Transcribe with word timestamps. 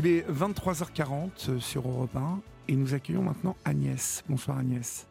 Il 0.00 0.06
est 0.06 0.24
23h40 0.30 1.58
sur 1.58 1.88
Europe 1.88 2.14
1 2.14 2.40
et 2.68 2.76
nous 2.76 2.94
accueillons 2.94 3.22
maintenant 3.22 3.56
Agnès. 3.64 4.22
Bonsoir 4.28 4.58
Agnès. 4.58 5.08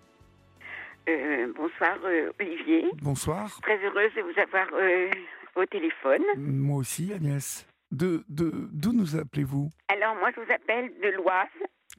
Euh, 1.09 1.51
bonsoir 1.57 1.97
euh, 2.05 2.31
Olivier. 2.39 2.85
Bonsoir. 3.01 3.59
Très 3.63 3.77
heureuse 3.83 4.13
de 4.15 4.21
vous 4.21 4.39
avoir 4.39 4.65
euh, 4.75 5.09
au 5.58 5.65
téléphone. 5.65 6.23
Moi 6.37 6.77
aussi 6.77 7.11
Agnès. 7.13 7.67
De 7.92 8.23
d'où 8.29 8.93
nous 8.93 9.18
appelez-vous? 9.18 9.70
Alors 9.89 10.15
moi 10.15 10.29
je 10.34 10.39
vous 10.39 10.54
appelle 10.54 10.90
de 11.04 11.10
l'Oise, 11.18 11.48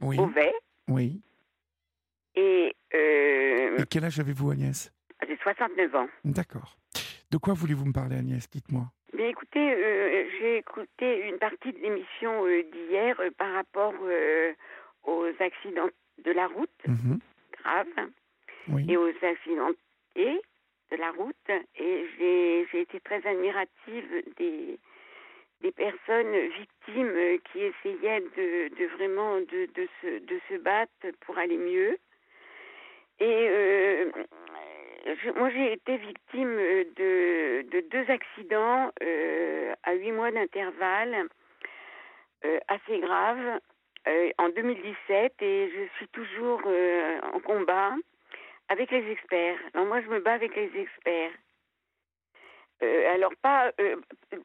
Oui. 0.01 0.17
Beauvais, 0.17 0.55
Oui. 0.89 1.21
et 2.37 2.75
euh, 2.95 3.77
Et 3.77 3.85
quel 3.91 4.07
âge 4.07 4.19
avez-vous 4.19 4.51
Agnès? 4.51 4.91
j'ai 5.29 5.37
69 5.43 5.95
ans. 5.95 6.09
D'accord. 6.25 6.79
De 7.31 7.37
quoi 7.39 7.55
voulez-vous 7.55 7.85
me 7.87 7.93
parler 7.93 8.17
Agnès? 8.17 8.49
Dites-moi. 8.51 8.85
Bien 9.15 9.29
écoutez, 9.29 9.73
euh, 9.73 10.25
j'ai 10.39 10.59
écouté 10.59 11.29
une 11.29 11.39
partie 11.39 11.73
de 11.73 11.79
l'émission 11.79 12.47
euh, 12.47 12.63
d'hier 12.73 13.19
euh, 13.21 13.31
par 13.37 13.53
rapport 13.53 13.95
euh, 14.03 14.53
aux 15.05 15.27
accidents 15.41 15.91
de 16.25 16.31
la 16.33 16.47
route 16.47 16.71
Mhm. 16.87 17.19
graves 17.63 18.09
Oui. 18.69 18.87
et 18.89 18.97
aux 18.97 19.13
accidentés 19.23 19.77
de 20.91 20.97
la 20.97 21.11
route 21.13 21.51
et 21.77 22.07
j'ai 22.19 22.81
été 22.81 23.01
très 23.01 23.25
admirative 23.27 24.23
des 24.39 24.79
des 25.61 25.73
personnes 25.73 26.37
victimes 26.57 27.13
euh, 27.17 27.37
qui 27.51 27.59
essayaient 27.59 28.21
de, 28.21 28.69
de 28.79 28.87
vraiment 28.97 29.39
de, 29.41 29.67
de, 29.75 29.89
se, 30.01 30.19
de 30.25 30.41
se 30.49 30.55
battre 30.55 31.09
pour 31.27 31.37
aller 31.37 31.57
mieux. 31.59 31.99
Et 33.19 33.25
euh, 33.49 33.58
je- 35.17 35.31
moi 35.39 35.51
j'ai 35.51 35.73
été 35.73 35.97
victime 35.97 36.57
euh, 36.59 36.85
de, 36.97 37.69
de 37.71 37.81
deux 37.89 38.11
accidents 38.11 38.91
euh, 39.03 39.75
à 39.85 39.95
huit 39.95 40.13
mois 40.13 40.31
d'intervalle 40.31 41.29
euh, 42.45 42.59
assez 42.69 42.99
graves 43.01 43.61
en 44.39 44.49
2017 44.49 45.35
et 45.43 45.71
je 45.71 45.97
suis 45.97 46.09
toujours 46.09 46.63
en 47.35 47.41
combat 47.41 47.93
avec 48.69 48.91
les 48.91 49.11
experts. 49.11 49.59
Alors 49.75 49.87
moi, 49.87 50.01
je 50.01 50.07
me 50.09 50.21
bats 50.21 50.33
avec 50.33 50.57
les 50.57 50.71
experts. 50.81 51.33
Alors 52.81 53.33
pas, 53.43 53.71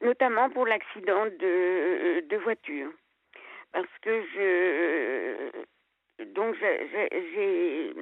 notamment 0.02 0.50
pour 0.50 0.66
l'accident 0.66 1.24
de, 1.26 2.20
de 2.28 2.36
voiture, 2.38 2.90
parce 3.72 3.88
que 4.02 4.22
je, 4.34 5.64
donc 6.34 6.54
j'ai- 6.60 7.94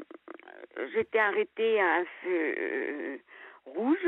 j'étais 0.94 1.18
arrêtée 1.18 1.80
à 1.80 1.94
un 1.96 2.04
feu 2.22 2.54
euh, 2.58 3.16
rouge 3.66 4.06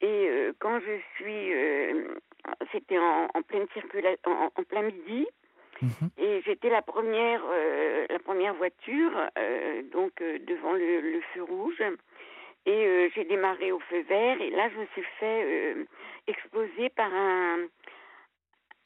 et 0.00 0.28
euh, 0.28 0.52
quand 0.60 0.78
je 0.80 0.98
suis, 1.16 1.52
euh, 1.54 2.08
c'était 2.72 2.98
en, 2.98 3.28
en 3.34 3.42
pleine 3.42 3.66
circulation, 3.74 4.18
en, 4.26 4.50
en 4.54 4.62
plein 4.64 4.82
midi. 4.82 5.26
Mhm. 5.82 6.10
Et 6.18 6.42
j'étais 6.44 6.70
la 6.70 6.82
première, 6.82 7.42
euh, 7.50 8.06
la 8.10 8.18
première 8.18 8.54
voiture, 8.54 9.12
euh, 9.38 9.82
donc 9.92 10.20
euh, 10.20 10.38
devant 10.40 10.72
le, 10.72 11.00
le 11.00 11.20
feu 11.32 11.42
rouge. 11.42 11.82
Et 12.66 12.86
euh, 12.86 13.08
j'ai 13.14 13.24
démarré 13.24 13.72
au 13.72 13.78
feu 13.80 14.00
vert. 14.02 14.40
Et 14.40 14.50
là, 14.50 14.68
je 14.70 14.78
me 14.78 14.86
suis 14.86 15.04
fait 15.20 15.44
euh, 15.44 15.84
exploser 16.26 16.88
par 16.90 17.12
un, 17.12 17.58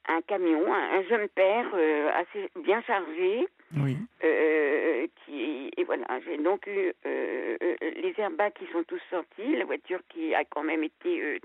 un 0.09 0.21
camion, 0.23 0.73
un, 0.73 0.99
un 0.99 1.03
jeune 1.05 1.29
père 1.29 1.71
euh, 1.75 2.11
assez 2.15 2.51
bien 2.63 2.83
chargé. 2.83 3.49
Oui. 3.77 3.97
euh, 4.25 5.07
qui 5.25 5.71
et 5.77 5.85
voilà, 5.85 6.07
j'ai 6.25 6.37
donc 6.39 6.67
eu 6.67 6.93
euh, 7.07 7.57
euh, 7.63 7.77
les 7.81 8.15
airbags 8.19 8.53
qui 8.53 8.67
sont 8.73 8.83
tous 8.85 9.01
sortis, 9.11 9.57
la 9.57 9.65
voiture 9.65 10.01
qui 10.09 10.35
a 10.35 10.45
quand 10.45 10.63
même 10.63 10.85
été 10.85 11.23
euh, 11.23 11.39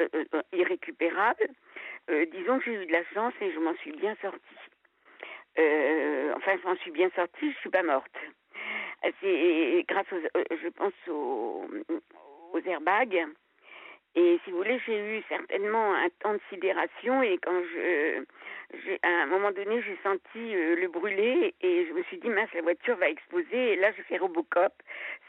euh, 0.00 0.24
euh, 0.34 0.42
irrécupérable. 0.52 1.48
Euh, 2.10 2.26
disons 2.26 2.58
que 2.58 2.64
j'ai 2.64 2.82
eu 2.82 2.86
de 2.86 2.92
la 2.92 3.04
chance 3.14 3.34
et 3.40 3.52
je 3.52 3.58
m'en 3.58 3.74
suis 3.76 3.92
bien 3.92 4.16
sortie. 4.20 4.40
Euh, 5.58 6.34
enfin, 6.36 6.56
je 6.60 6.68
m'en 6.68 6.76
suis 6.76 6.90
bien 6.90 7.10
sortie, 7.14 7.52
je 7.52 7.58
suis 7.58 7.70
pas 7.70 7.82
morte. 7.82 8.16
Euh, 9.04 9.10
C'est 9.20 9.84
grâce, 9.88 10.06
aux, 10.12 10.38
euh, 10.38 10.44
je 10.62 10.68
pense, 10.68 10.92
aux 11.08 12.60
airbags. 12.66 13.26
Et 14.16 14.40
si 14.44 14.50
vous 14.50 14.56
voulez, 14.56 14.80
j'ai 14.86 14.98
eu 14.98 15.22
certainement 15.28 15.94
un 15.94 16.08
temps 16.20 16.32
de 16.32 16.40
sidération 16.48 17.22
et 17.22 17.36
quand 17.36 17.62
je, 17.74 18.24
à 19.02 19.08
un 19.08 19.26
moment 19.26 19.52
donné, 19.52 19.82
j'ai 19.82 19.98
senti 20.02 20.54
euh, 20.56 20.74
le 20.76 20.88
brûler 20.88 21.54
et 21.60 21.86
je 21.86 21.92
me 21.92 22.02
suis 22.04 22.16
dit, 22.16 22.30
mince, 22.30 22.48
la 22.54 22.62
voiture 22.62 22.96
va 22.96 23.10
exploser. 23.10 23.72
Et 23.72 23.76
là, 23.76 23.92
j'ai 23.94 24.02
fait 24.04 24.16
Robocop. 24.16 24.72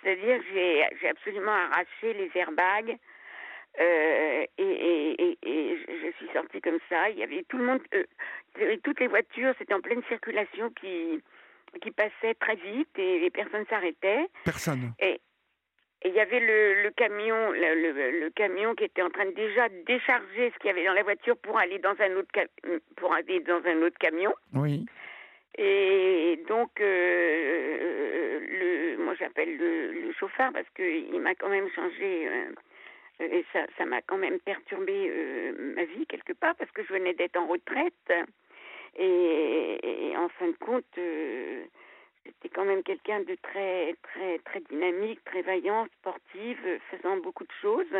C'est-à-dire, 0.01 0.41
j'ai, 0.53 0.85
j'ai 1.01 1.09
absolument 1.09 1.51
arraché 1.51 2.13
les 2.13 2.31
airbags. 2.35 2.97
Euh, 3.79 4.45
et, 4.57 4.63
et, 4.63 5.21
et, 5.21 5.37
et 5.43 5.77
je 5.77 6.07
je 6.07 6.11
suis 6.17 6.33
sortie 6.33 6.61
comme 6.61 6.79
ça. 6.89 7.09
Il 7.09 7.19
y 7.19 7.23
avait 7.23 7.43
tout 7.43 7.57
le 7.57 7.65
monde, 7.65 7.81
euh, 7.93 8.77
toutes 8.83 8.99
les 8.99 9.07
voitures, 9.07 9.53
c'était 9.59 9.73
en 9.73 9.81
pleine 9.81 10.01
circulation 10.07 10.71
qui, 10.71 11.21
qui 11.81 11.91
passaient 11.91 12.33
très 12.39 12.55
vite 12.55 12.97
et 12.97 13.19
les 13.19 13.29
personnes 13.29 13.65
s'arrêtaient. 13.69 14.27
Personne. 14.45 14.93
Et 14.99 15.19
et 16.03 16.09
il 16.09 16.13
y 16.13 16.19
avait 16.19 16.39
le, 16.39 16.83
le 16.83 16.91
camion, 16.91 17.51
le, 17.51 17.73
le- 17.91 18.19
le 18.19 18.29
camion 18.29 18.75
qui 18.75 18.83
était 18.83 19.01
en 19.01 19.09
train 19.09 19.25
de 19.25 19.31
déjà 19.31 19.67
décharger 19.85 20.51
ce 20.51 20.59
qu'il 20.59 20.67
y 20.67 20.69
avait 20.71 20.85
dans 20.85 20.93
la 20.93 21.03
voiture 21.03 21.35
pour 21.37 21.57
aller 21.57 21.79
dans 21.79 21.95
un 21.99 22.15
autre 22.17 22.29
pour 22.95 23.13
aller 23.13 23.39
dans 23.41 23.61
un 23.65 23.81
autre 23.81 23.97
camion. 23.97 24.33
Oui. 24.53 24.85
Et 25.57 26.39
donc, 26.47 26.79
euh, 26.79 28.39
le, 28.39 28.97
moi 29.03 29.15
j'appelle 29.19 29.57
le, 29.57 29.91
le 29.91 30.11
chauffeur 30.13 30.51
parce 30.53 30.69
qu'il 30.75 31.19
m'a 31.19 31.33
quand 31.33 31.49
même 31.49 31.67
changé, 31.71 32.27
euh, 32.27 32.51
et 33.19 33.43
ça 33.51 33.65
ça 33.77 33.85
m'a 33.85 34.01
quand 34.03 34.17
même 34.17 34.39
perturbé 34.39 34.93
euh, 35.09 35.73
ma 35.75 35.85
vie 35.85 36.05
quelque 36.05 36.33
part 36.33 36.55
parce 36.55 36.69
que 36.71 36.83
je 36.83 36.93
venais 36.93 37.13
d'être 37.15 37.37
en 37.37 37.47
retraite. 37.47 38.13
Et, 38.99 40.09
et 40.09 40.17
en 40.17 40.27
fin 40.29 40.47
de 40.47 40.57
compte, 40.57 40.97
j'étais 42.27 42.49
quand 42.49 42.65
même 42.65 42.83
quelqu'un 42.83 43.21
de 43.21 43.35
très, 43.41 43.95
très, 44.03 44.39
très 44.39 44.59
dynamique, 44.61 45.23
très 45.25 45.41
vaillant, 45.41 45.87
sportive, 45.99 46.59
euh, 46.65 46.79
faisant 46.91 47.17
beaucoup 47.17 47.43
de 47.43 47.51
choses. 47.61 47.93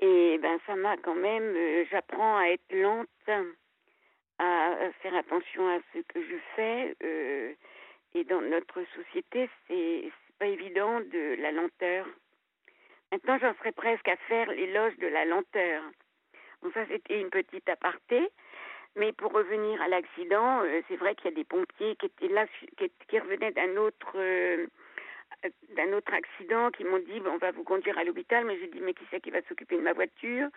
Et 0.00 0.38
ben 0.38 0.58
ça 0.66 0.74
m'a 0.74 0.96
quand 0.96 1.14
même, 1.14 1.54
euh, 1.56 1.84
j'apprends 1.90 2.38
à 2.38 2.46
être 2.46 2.72
lente 2.72 3.08
à 4.38 4.90
faire 5.02 5.14
attention 5.14 5.68
à 5.68 5.78
ce 5.92 6.00
que 6.00 6.20
je 6.20 6.36
fais. 6.56 6.96
euh, 7.04 7.52
et 8.14 8.24
dans 8.24 8.42
notre 8.42 8.84
société, 8.94 9.48
c'est 9.66 10.10
pas 10.38 10.46
évident 10.46 11.00
de 11.00 11.36
la 11.40 11.52
lenteur. 11.52 12.06
Maintenant, 13.10 13.38
j'en 13.38 13.54
serais 13.54 13.72
presque 13.72 14.08
à 14.08 14.16
faire 14.28 14.50
l'éloge 14.50 14.96
de 14.98 15.06
la 15.06 15.24
lenteur. 15.24 15.82
Bon, 16.62 16.70
ça, 16.72 16.84
c'était 16.88 17.20
une 17.20 17.30
petite 17.30 17.68
aparté. 17.68 18.28
Mais 18.96 19.12
pour 19.12 19.32
revenir 19.32 19.80
à 19.80 19.88
l'accident, 19.88 20.62
euh, 20.62 20.82
c'est 20.88 20.96
vrai 20.96 21.14
qu'il 21.14 21.30
y 21.30 21.34
a 21.34 21.36
des 21.36 21.44
pompiers 21.44 21.96
qui 21.96 22.06
étaient 22.06 22.28
là, 22.28 22.46
qui, 22.76 22.90
qui 23.08 23.18
revenaient 23.18 23.52
d'un 23.52 23.76
autre, 23.76 24.12
euh, 24.16 24.66
d'un 25.76 25.92
autre 25.94 26.12
accident, 26.12 26.70
qui 26.70 26.84
m'ont 26.84 26.98
dit 26.98 27.22
on 27.26 27.38
va 27.38 27.52
vous 27.52 27.64
conduire 27.64 27.96
à 27.98 28.04
l'hôpital. 28.04 28.44
Mais 28.44 28.58
j'ai 28.58 28.68
dit 28.68 28.80
mais 28.82 28.92
qui 28.94 29.04
c'est 29.10 29.20
qui 29.20 29.30
va 29.30 29.40
s'occuper 29.48 29.76
de 29.76 29.82
ma 29.82 29.94
voiture? 29.94 30.48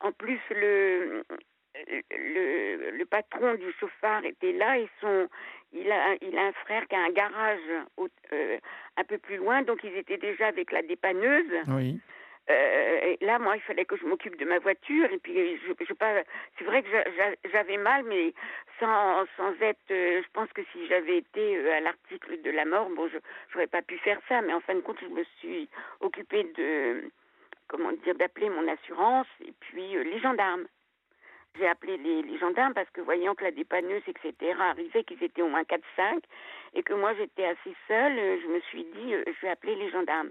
En 0.00 0.12
plus, 0.12 0.40
le, 0.50 1.22
le, 2.10 3.04
patron 3.04 3.54
du 3.54 3.72
chauffard 3.78 4.24
était 4.24 4.52
là 4.52 4.78
et 4.78 4.88
son, 5.00 5.28
il 5.72 5.90
a, 5.90 6.16
il 6.20 6.36
a 6.36 6.46
un 6.46 6.52
frère 6.52 6.86
qui 6.88 6.96
a 6.96 7.00
un 7.00 7.10
garage 7.10 7.60
au- 7.96 8.08
euh, 8.32 8.58
un 8.96 9.04
peu 9.04 9.18
plus 9.18 9.36
loin, 9.36 9.62
donc 9.62 9.84
ils 9.84 9.96
étaient 9.96 10.18
déjà 10.18 10.48
avec 10.48 10.72
la 10.72 10.82
dépanneuse. 10.82 11.52
Oui. 11.68 12.00
Euh, 12.50 13.16
là, 13.22 13.38
moi, 13.38 13.56
il 13.56 13.62
fallait 13.62 13.84
que 13.84 13.96
je 13.96 14.04
m'occupe 14.06 14.36
de 14.38 14.44
ma 14.44 14.58
voiture. 14.58 15.10
Et 15.12 15.18
puis, 15.18 15.34
je, 15.58 15.72
je 15.84 15.92
pas. 15.94 16.22
C'est 16.58 16.64
vrai 16.64 16.82
que 16.82 16.90
j'a- 16.90 17.10
j'a- 17.16 17.50
j'avais 17.52 17.76
mal, 17.76 18.04
mais 18.04 18.32
sans, 18.78 19.24
sans 19.36 19.52
être. 19.60 19.90
euh, 19.90 20.22
je 20.22 20.28
pense 20.32 20.50
que 20.52 20.62
si 20.72 20.86
j'avais 20.86 21.18
été 21.18 21.56
euh, 21.56 21.72
à 21.76 21.80
l'article 21.80 22.40
de 22.42 22.50
la 22.50 22.64
mort, 22.64 22.88
bon, 22.90 23.08
je 23.08 23.18
j'aurais 23.52 23.66
pas 23.66 23.82
pu 23.82 23.98
faire 23.98 24.20
ça. 24.28 24.42
Mais 24.42 24.52
en 24.52 24.60
fin 24.60 24.74
de 24.74 24.80
compte, 24.80 25.00
je 25.00 25.06
me 25.08 25.24
suis 25.40 25.68
occupée 26.00 26.44
de. 26.56 27.10
Comment 27.68 27.90
dire 27.92 28.14
D'appeler 28.14 28.48
mon 28.50 28.68
assurance 28.68 29.26
et 29.44 29.52
puis 29.60 29.96
euh, 29.96 30.04
les 30.04 30.20
gendarmes. 30.20 30.66
J'ai 31.58 31.66
appelé 31.66 31.96
les, 31.96 32.22
les 32.22 32.38
gendarmes 32.38 32.74
parce 32.74 32.90
que 32.90 33.00
voyant 33.00 33.34
que 33.34 33.42
la 33.42 33.50
dépanneuse, 33.50 34.02
etc., 34.06 34.52
arrivait, 34.60 35.04
qu'ils 35.04 35.22
étaient 35.24 35.40
au 35.42 35.48
moins 35.48 35.62
4-5, 35.62 36.20
et 36.74 36.82
que 36.82 36.92
moi 36.92 37.14
j'étais 37.14 37.46
assez 37.46 37.74
seule, 37.88 38.14
je 38.42 38.46
me 38.46 38.60
suis 38.60 38.84
dit, 38.84 39.14
je 39.26 39.40
vais 39.40 39.48
appeler 39.48 39.74
les 39.74 39.90
gendarmes. 39.90 40.30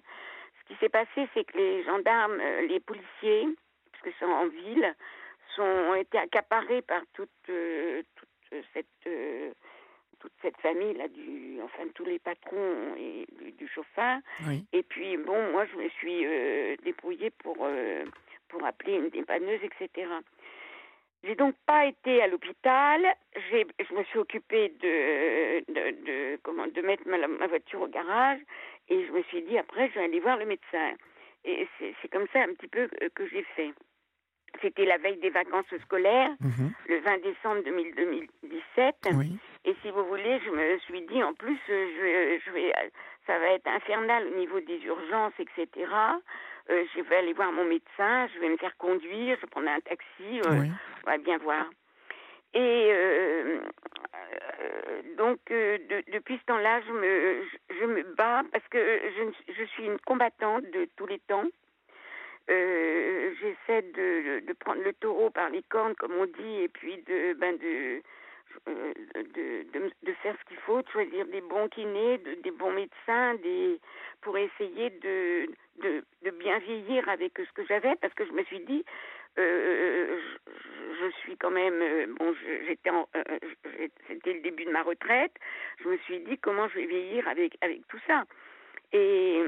Ce 0.67 0.73
qui 0.73 0.79
s'est 0.79 0.89
passé, 0.89 1.27
c'est 1.33 1.43
que 1.43 1.57
les 1.57 1.83
gendarmes, 1.83 2.39
euh, 2.39 2.61
les 2.67 2.79
policiers, 2.79 3.47
parce 3.91 4.03
que 4.03 4.09
c'est 4.19 4.25
en 4.25 4.47
ville, 4.47 4.95
sont, 5.55 5.63
ont 5.63 5.95
été 5.95 6.17
accaparés 6.17 6.81
par 6.81 7.01
toute, 7.13 7.29
euh, 7.49 8.01
toute 8.15 8.63
cette, 8.73 8.85
euh, 9.07 9.51
toute 10.19 10.33
cette 10.41 10.57
famille 10.57 10.93
là, 10.95 11.07
du, 11.07 11.59
enfin 11.61 11.83
tous 11.93 12.05
les 12.05 12.19
patrons 12.19 12.95
et 12.97 13.25
du, 13.39 13.51
du 13.51 13.67
chauffeur. 13.67 14.19
Oui. 14.47 14.65
Et 14.73 14.83
puis 14.83 15.17
bon, 15.17 15.51
moi 15.51 15.65
je 15.65 15.77
me 15.77 15.89
suis 15.89 16.25
euh, 16.25 16.75
débrouillée 16.83 17.29
pour 17.29 17.57
euh, 17.61 18.05
pour 18.49 18.65
appeler 18.65 18.93
une 18.95 19.09
dépanneuse, 19.09 19.59
etc. 19.63 20.07
J'ai 21.25 21.35
donc 21.35 21.55
pas 21.65 21.85
été 21.85 22.21
à 22.21 22.27
l'hôpital. 22.27 23.01
J'ai, 23.49 23.65
je 23.87 23.93
me 23.95 24.03
suis 24.05 24.19
occupée 24.19 24.69
de, 24.69 25.59
de, 25.73 26.05
de 26.05 26.39
comment 26.43 26.67
de 26.67 26.81
mettre 26.81 27.07
ma, 27.07 27.17
ma 27.27 27.47
voiture 27.47 27.81
au 27.81 27.87
garage 27.87 28.39
et 28.89 29.05
je 29.05 29.11
me 29.11 29.23
suis 29.23 29.41
dit 29.41 29.57
après 29.57 29.89
je 29.89 29.95
vais 29.95 30.05
aller 30.05 30.19
voir 30.19 30.37
le 30.37 30.45
médecin. 30.45 30.93
Et 31.43 31.67
c'est, 31.77 31.93
c'est 32.01 32.07
comme 32.11 32.27
ça 32.33 32.39
un 32.41 32.53
petit 32.53 32.67
peu 32.67 32.87
que, 33.13 33.27
j'ai 33.27 33.43
fait. 33.55 33.71
c'était 34.61 34.85
la 34.85 34.97
veille 34.97 35.17
des 35.17 35.29
vacances 35.29 35.65
scolaires, 35.83 36.31
Mhm. 36.41 36.71
le 36.87 36.99
20 36.99 37.17
décembre 37.23 37.63
2017. 37.63 38.95
Oui. 39.17 39.37
Et 39.65 39.75
si 39.81 39.89
vous 39.91 40.05
voulez, 40.05 40.39
je 40.45 40.49
me 40.51 40.77
suis 40.79 41.01
dit, 41.07 41.21
en 41.23 41.33
plus, 41.33 41.57
euh, 41.69 42.39
je, 42.39 42.45
je 42.45 42.51
vais, 42.51 42.71
ça 43.27 43.37
va 43.39 43.47
être 43.49 43.67
infernal 43.67 44.27
au 44.27 44.35
niveau 44.37 44.59
des 44.59 44.79
urgences, 44.85 45.33
etc. 45.39 45.67
Euh, 46.69 46.83
je 46.95 47.01
vais 47.01 47.15
aller 47.17 47.33
voir 47.33 47.51
mon 47.51 47.65
médecin, 47.65 48.27
je 48.33 48.39
vais 48.39 48.49
me 48.49 48.57
faire 48.57 48.75
conduire, 48.77 49.35
je 49.37 49.41
vais 49.41 49.47
prendre 49.51 49.69
un 49.69 49.79
taxi, 49.81 50.41
euh, 50.47 50.59
Oui. 50.61 50.71
on 51.05 51.09
va 51.11 51.17
bien 51.17 51.37
voir. 51.37 51.69
Et 52.53 52.89
euh, 52.91 53.59
donc, 55.17 55.39
de- 55.49 56.11
depuis 56.11 56.37
ce 56.37 56.45
temps-là, 56.45 56.81
je 56.87 56.91
me, 56.91 57.43
je, 57.43 57.75
je 57.81 57.85
me 57.85 58.03
bats 58.15 58.43
parce 58.51 58.67
que 58.69 58.79
je, 59.17 59.53
je 59.53 59.63
suis 59.65 59.85
une 59.85 59.99
combattante 59.99 60.63
de 60.71 60.87
tous 60.95 61.05
les 61.07 61.19
temps. 61.19 61.45
Euh, 62.49 63.33
J'essaie 63.41 63.81
de, 63.81 64.45
de 64.45 64.53
prendre 64.53 64.81
le 64.83 64.93
taureau 64.93 65.29
par 65.31 65.49
les 65.49 65.63
cornes, 65.63 65.95
comme 65.95 66.13
on 66.13 66.25
dit, 66.25 66.61
et 66.61 66.67
puis 66.69 66.97
de, 67.07 67.33
ben 67.33 67.57
de, 67.57 68.01
de, 68.67 69.63
de, 69.73 69.91
de 70.03 70.13
faire 70.23 70.35
ce 70.39 70.45
qu'il 70.45 70.57
faut, 70.57 70.81
de 70.81 70.89
choisir 70.89 71.25
des 71.27 71.41
bons 71.41 71.67
kinés, 71.69 72.17
de- 72.19 72.35
des 72.35 72.51
bons 72.51 72.71
médecins, 72.71 73.35
des, 73.35 73.79
pour 74.21 74.37
essayer 74.37 74.89
de, 74.89 75.47
de, 75.81 76.03
bien 76.31 76.59
vieillir 76.59 77.07
avec 77.09 77.33
ce 77.37 77.51
que 77.53 77.65
j'avais, 77.67 77.95
parce 78.01 78.13
que 78.13 78.25
je 78.25 78.31
me 78.31 78.43
suis 78.43 78.59
dit, 78.61 78.83
euh, 79.37 80.19
je, 80.47 81.05
je 81.05 81.11
suis 81.17 81.37
quand 81.37 81.51
même, 81.51 81.81
euh, 81.81 82.05
bon, 82.17 82.33
j'étais, 82.67 82.89
euh, 82.89 83.39
c'était 84.07 84.33
le 84.33 84.41
début 84.41 84.65
de 84.65 84.71
ma 84.71 84.83
retraite, 84.83 85.33
je 85.83 85.89
me 85.89 85.97
suis 85.99 86.19
dit 86.19 86.37
comment 86.39 86.67
je 86.69 86.75
vais 86.79 86.85
vieillir 86.85 87.27
avec 87.27 87.57
tout 87.87 87.99
ça, 88.07 88.23
et 88.93 89.43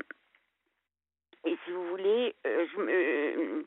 et 1.45 1.57
si 1.63 1.71
vous 1.71 1.87
voulez, 1.89 2.35
euh, 2.45 2.65
je 2.73 2.77
me, 2.81 3.65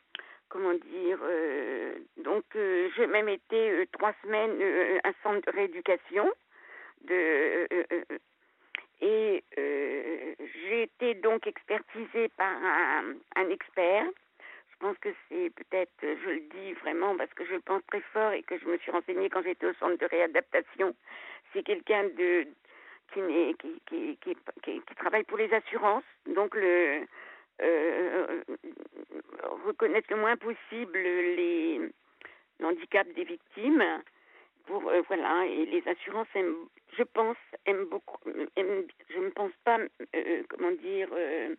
comment 0.49 0.75
dire, 0.75 1.19
euh, 1.23 1.95
donc 2.19 2.45
euh, 2.57 2.89
j'ai 3.01 3.07
même 3.07 3.29
été 3.29 3.71
euh, 3.71 3.87
trois 3.93 4.13
semaines 4.23 4.59
euh, 4.61 4.99
à 5.05 5.09
un 5.09 5.15
centre 5.23 5.51
de 5.51 5.57
rééducation 5.57 6.31
de 7.05 7.15
euh, 7.15 7.85
euh, 7.93 8.19
et 9.01 9.43
euh, 9.59 10.35
j'ai 10.39 10.83
été 10.83 11.15
donc 11.15 11.47
expertisée 11.47 12.29
par 12.37 12.53
un, 12.53 13.49
expert. 13.49 14.05
Je 14.71 14.77
pense 14.79 14.99
que 14.99 15.09
c'est 15.29 15.51
peut-être, 15.55 15.91
je 16.03 16.29
le 16.29 16.41
dis 16.41 16.73
vraiment 16.75 17.17
parce 17.17 17.33
que 17.33 17.47
je 17.47 17.57
pense 17.57 17.83
très 17.87 18.03
fort 18.13 18.33
et 18.33 18.43
que 18.43 18.59
je 18.59 18.67
me 18.67 18.77
suis 18.79 18.91
renseignée 18.91 19.31
quand 19.31 19.43
j'étais 19.43 19.67
au 19.67 19.75
centre 19.75 19.97
de 19.97 20.07
réadaptation. 20.07 20.95
C'est 21.53 21.63
quelqu'un 21.63 22.05
de 22.05 22.47
qui, 23.15 23.21
qui, 23.59 24.17
qui, 24.19 24.37
qui, 24.63 24.95
travaille 24.97 25.25
pour 25.25 25.39
les 25.39 25.53
assurances, 25.53 26.05
donc 26.27 26.55
le 26.55 27.07
euh, 27.63 28.43
reconnaître 29.67 30.09
le 30.11 30.21
moins 30.21 30.37
possible 30.37 30.99
les 30.99 31.91
l'handicap 32.61 33.07
des 33.15 33.25
victimes. 33.25 33.85
Pour 34.67 34.89
euh, 34.89 35.03
voilà 35.09 35.47
et 35.47 35.67
les 35.67 35.87
assurances 35.89 36.29
aiment, 36.35 36.69
je 36.97 37.03
pense 37.03 37.37
aiment 37.67 37.87
beaucoup 37.87 38.19
je 38.27 39.19
ne 39.19 39.31
pense 39.31 39.53
pas 39.65 39.79
euh, 39.79 40.43
comment 40.49 40.71
dire 40.73 41.09
euh, 41.13 41.55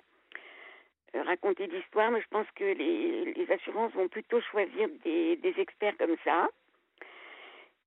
euh, 1.16 1.24
raconter 1.24 1.68
d'histoire 1.68 2.12
mais 2.12 2.22
je 2.22 2.28
pense 2.30 2.48
que 2.56 2.64
les, 2.64 3.52
assurances 3.52 3.92
vont 3.94 4.08
plutôt 4.08 4.40
choisir 4.40 4.88
des, 5.04 5.36
des 5.38 5.60
experts 5.60 5.98
comme 5.98 6.16
ça. 6.24 6.48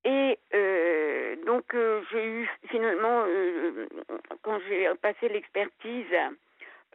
Et 0.05 0.39
euh, 0.53 1.37
donc 1.47 1.73
euh, 1.75 2.03
j'ai 2.11 2.27
eu 2.27 2.51
finalement 2.69 3.25
euh, 3.27 3.87
quand 4.43 4.59
j'ai 4.69 4.91
passé 5.01 5.29
l'expertise 5.29 6.05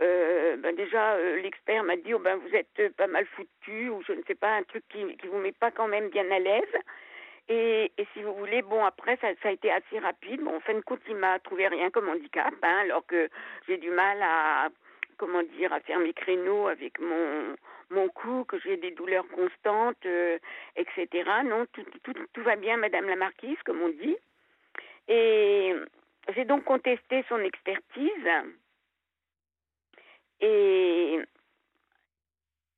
euh, 0.01 0.55
ben 0.57 0.75
déjà 0.75 1.13
euh, 1.15 1.41
l'expert 1.41 1.83
m'a 1.83 1.97
dit 1.97 2.13
oh 2.13 2.19
ben 2.19 2.37
vous 2.37 2.55
êtes 2.55 2.79
euh, 2.79 2.89
pas 2.95 3.07
mal 3.07 3.25
foutu 3.25 3.89
ou 3.89 4.01
je 4.07 4.13
ne 4.13 4.23
sais 4.23 4.35
pas 4.35 4.55
un 4.55 4.63
truc 4.63 4.83
qui 4.89 5.05
qui 5.17 5.27
vous 5.27 5.37
met 5.39 5.51
pas 5.51 5.71
quand 5.71 5.87
même 5.87 6.09
bien 6.09 6.29
à 6.31 6.39
l'aise. 6.39 6.75
Et, 7.49 7.91
et 7.97 8.07
si 8.13 8.21
vous 8.21 8.33
voulez 8.35 8.61
bon 8.61 8.85
après 8.85 9.17
ça, 9.17 9.27
ça 9.41 9.49
a 9.49 9.51
été 9.51 9.71
assez 9.71 9.99
rapide. 9.99 10.41
Bon 10.41 10.55
en 10.55 10.59
fin 10.61 10.73
de 10.73 10.81
compte 10.81 11.01
il 11.09 11.15
m'a 11.15 11.39
trouvé 11.39 11.67
rien 11.67 11.89
comme 11.89 12.07
handicap 12.07 12.53
hein, 12.61 12.77
alors 12.83 13.05
que 13.05 13.29
j'ai 13.67 13.77
du 13.77 13.89
mal 13.89 14.21
à 14.21 14.69
comment 15.17 15.43
dire 15.43 15.73
à 15.73 15.81
faire 15.81 15.99
mes 15.99 16.13
créneaux 16.13 16.67
avec 16.67 16.99
mon 16.99 17.55
mon 17.89 18.07
cou 18.07 18.45
que 18.45 18.59
j'ai 18.59 18.77
des 18.77 18.91
douleurs 18.91 19.27
constantes 19.29 20.05
euh, 20.05 20.37
etc 20.75 21.07
non 21.43 21.65
tout, 21.73 21.83
tout 22.03 22.13
tout 22.31 22.43
va 22.43 22.55
bien 22.55 22.77
madame 22.77 23.07
la 23.07 23.15
marquise 23.17 23.57
comme 23.65 23.81
on 23.81 23.89
dit. 23.89 24.17
Et 25.09 25.73
j'ai 26.35 26.45
donc 26.45 26.63
contesté 26.63 27.25
son 27.27 27.39
expertise 27.39 28.29
et, 30.41 31.19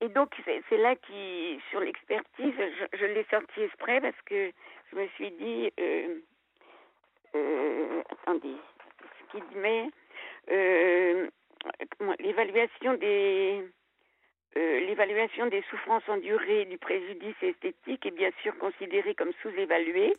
et 0.01 0.09
donc, 0.09 0.33
c'est 0.45 0.77
là 0.77 0.95
qui, 0.95 1.59
sur 1.69 1.79
l'expertise, 1.79 2.53
je, 2.57 2.97
je 2.97 3.05
l'ai 3.05 3.25
sorti 3.29 3.61
exprès 3.61 4.01
parce 4.01 4.19
que 4.25 4.51
je 4.91 4.95
me 4.95 5.07
suis 5.09 5.31
dit, 5.31 5.71
euh, 5.79 6.19
euh, 7.35 8.03
attendez, 8.09 8.55
ce 9.19 9.37
qu'il 9.37 9.59
met, 9.59 9.89
euh, 10.49 11.29
l'évaluation 12.19 12.95
des, 12.95 13.63
euh, 14.57 14.79
l'évaluation 14.81 15.45
des 15.47 15.61
souffrances 15.69 16.07
endurées 16.09 16.65
du 16.65 16.77
préjudice 16.77 17.41
esthétique 17.41 18.05
est 18.05 18.11
bien 18.11 18.31
sûr 18.41 18.57
considérée 18.57 19.15
comme 19.15 19.31
sous-évaluée, 19.41 20.15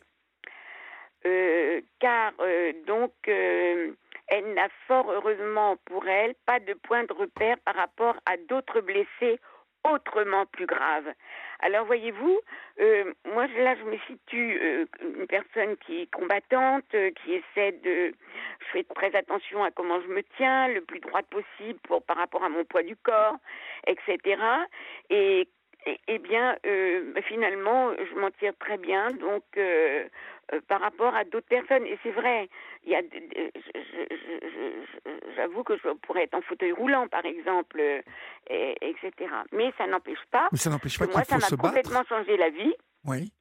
euh, 1.25 1.81
car 1.99 2.33
euh, 2.39 2.73
donc 2.85 3.13
euh, 3.27 3.93
elle 4.27 4.53
n'a 4.53 4.67
fort 4.87 5.09
heureusement 5.11 5.77
pour 5.85 6.07
elle 6.07 6.35
pas 6.45 6.59
de 6.59 6.73
point 6.73 7.03
de 7.03 7.13
repère 7.13 7.57
par 7.65 7.75
rapport 7.75 8.15
à 8.25 8.37
d'autres 8.37 8.81
blessés 8.81 9.39
autrement 9.89 10.45
plus 10.45 10.65
graves. 10.65 11.11
Alors 11.59 11.85
voyez-vous, 11.85 12.39
moi 13.33 13.47
là 13.47 13.75
je 13.75 13.83
me 13.83 13.97
situe 14.07 14.87
une 15.01 15.27
personne 15.27 15.75
qui 15.85 16.01
est 16.01 16.11
combattante, 16.13 16.85
qui 16.89 17.33
essaie 17.33 17.73
de, 17.73 18.13
je 18.59 18.65
fais 18.71 18.83
très 18.95 19.13
attention 19.13 19.61
à 19.61 19.71
comment 19.71 20.01
je 20.01 20.07
me 20.07 20.23
tiens, 20.37 20.69
le 20.69 20.81
plus 20.81 21.01
droite 21.01 21.25
possible 21.29 21.79
par 22.07 22.15
rapport 22.15 22.43
à 22.45 22.49
mon 22.49 22.63
poids 22.63 22.83
du 22.83 22.95
corps, 22.95 23.35
etc. 23.85 24.41
Et 25.09 25.33
et, 25.33 25.47
eh 26.07 26.17
bien, 26.19 26.55
euh, 26.65 27.13
finalement, 27.27 27.91
je 27.95 28.19
m'en 28.19 28.31
tire 28.31 28.53
très 28.59 28.77
bien. 28.77 29.07
Donc, 29.11 29.43
euh, 29.57 30.05
euh, 30.53 30.61
par 30.67 30.79
rapport 30.81 31.15
à 31.15 31.23
d'autres 31.23 31.47
personnes, 31.47 31.85
et 31.85 31.97
c'est 32.03 32.11
vrai, 32.11 32.49
il 32.85 32.91
y 32.91 32.95
a, 32.95 33.01
j'avoue 35.35 35.63
que 35.63 35.77
je 35.77 35.89
pourrais 36.05 36.23
être 36.23 36.35
en 36.35 36.41
fauteuil 36.41 36.71
roulant, 36.71 37.07
par 37.07 37.25
exemple, 37.25 37.79
et- 38.49 38.77
etc. 38.81 39.11
Mais 39.51 39.71
ça 39.77 39.87
n'empêche 39.87 40.23
pas 40.31 40.49
Mais 40.51 40.57
ça 40.57 40.69
n'empêche 40.69 40.97
que 40.97 41.05
pas 41.05 41.11
moi, 41.11 41.21
qu'il 41.21 41.29
ça 41.29 41.35
m'a 41.35 41.41
battre. 41.49 41.57
complètement 41.61 42.03
changé 42.07 42.37
la 42.37 42.49
vie 42.49 42.73
Oui. 43.05 43.31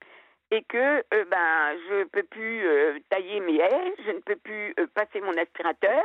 et 0.50 0.62
que 0.64 1.02
ben 1.24 1.76
je 1.88 2.04
peux 2.04 2.22
plus 2.24 2.62
tailler 3.10 3.40
mes 3.40 3.56
haies, 3.56 3.94
je 4.04 4.10
ne 4.12 4.20
peux 4.20 4.36
plus 4.36 4.74
passer 4.94 5.20
mon 5.20 5.36
aspirateur. 5.36 6.02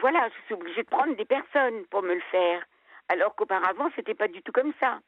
Voilà, 0.00 0.28
je 0.28 0.44
suis 0.46 0.54
obligée 0.54 0.82
de 0.82 0.88
prendre 0.88 1.14
des 1.16 1.24
personnes 1.24 1.84
pour 1.90 2.02
me 2.02 2.14
le 2.14 2.22
faire. 2.30 2.64
Alors 3.08 3.34
qu'auparavant, 3.34 3.90
c'était 3.96 4.14
pas 4.14 4.28
du 4.28 4.42
tout 4.42 4.52
comme 4.52 4.72
ça. 4.80 5.00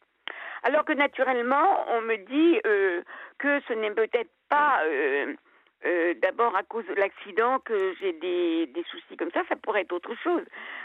Alors 0.63 0.85
que 0.85 0.93
naturellement, 0.93 1.85
on 1.89 2.03
me 2.03 2.17
dit 2.17 2.61
euh, 2.67 3.03
que 3.39 3.61
ce 3.67 3.73
n'est 3.73 3.91
peut-être 3.93 4.31
pas 4.49 4.83
euh, 4.85 5.35
euh, 5.87 6.15
d'abord 6.21 6.55
à 6.55 6.63
cause 6.63 6.85
de 6.87 6.95
l'accident 6.95 7.59
que 7.61 7.95
j'ai 8.01 8.13
des, 8.15 8.67
des 8.67 8.85
soucis 8.91 9.17
comme 9.19 9.31
ça, 9.33 9.43
ça 9.49 9.57
pourrait 9.57 9.83
être 9.83 9.93
autre 9.93 10.15
chose. 10.23 10.43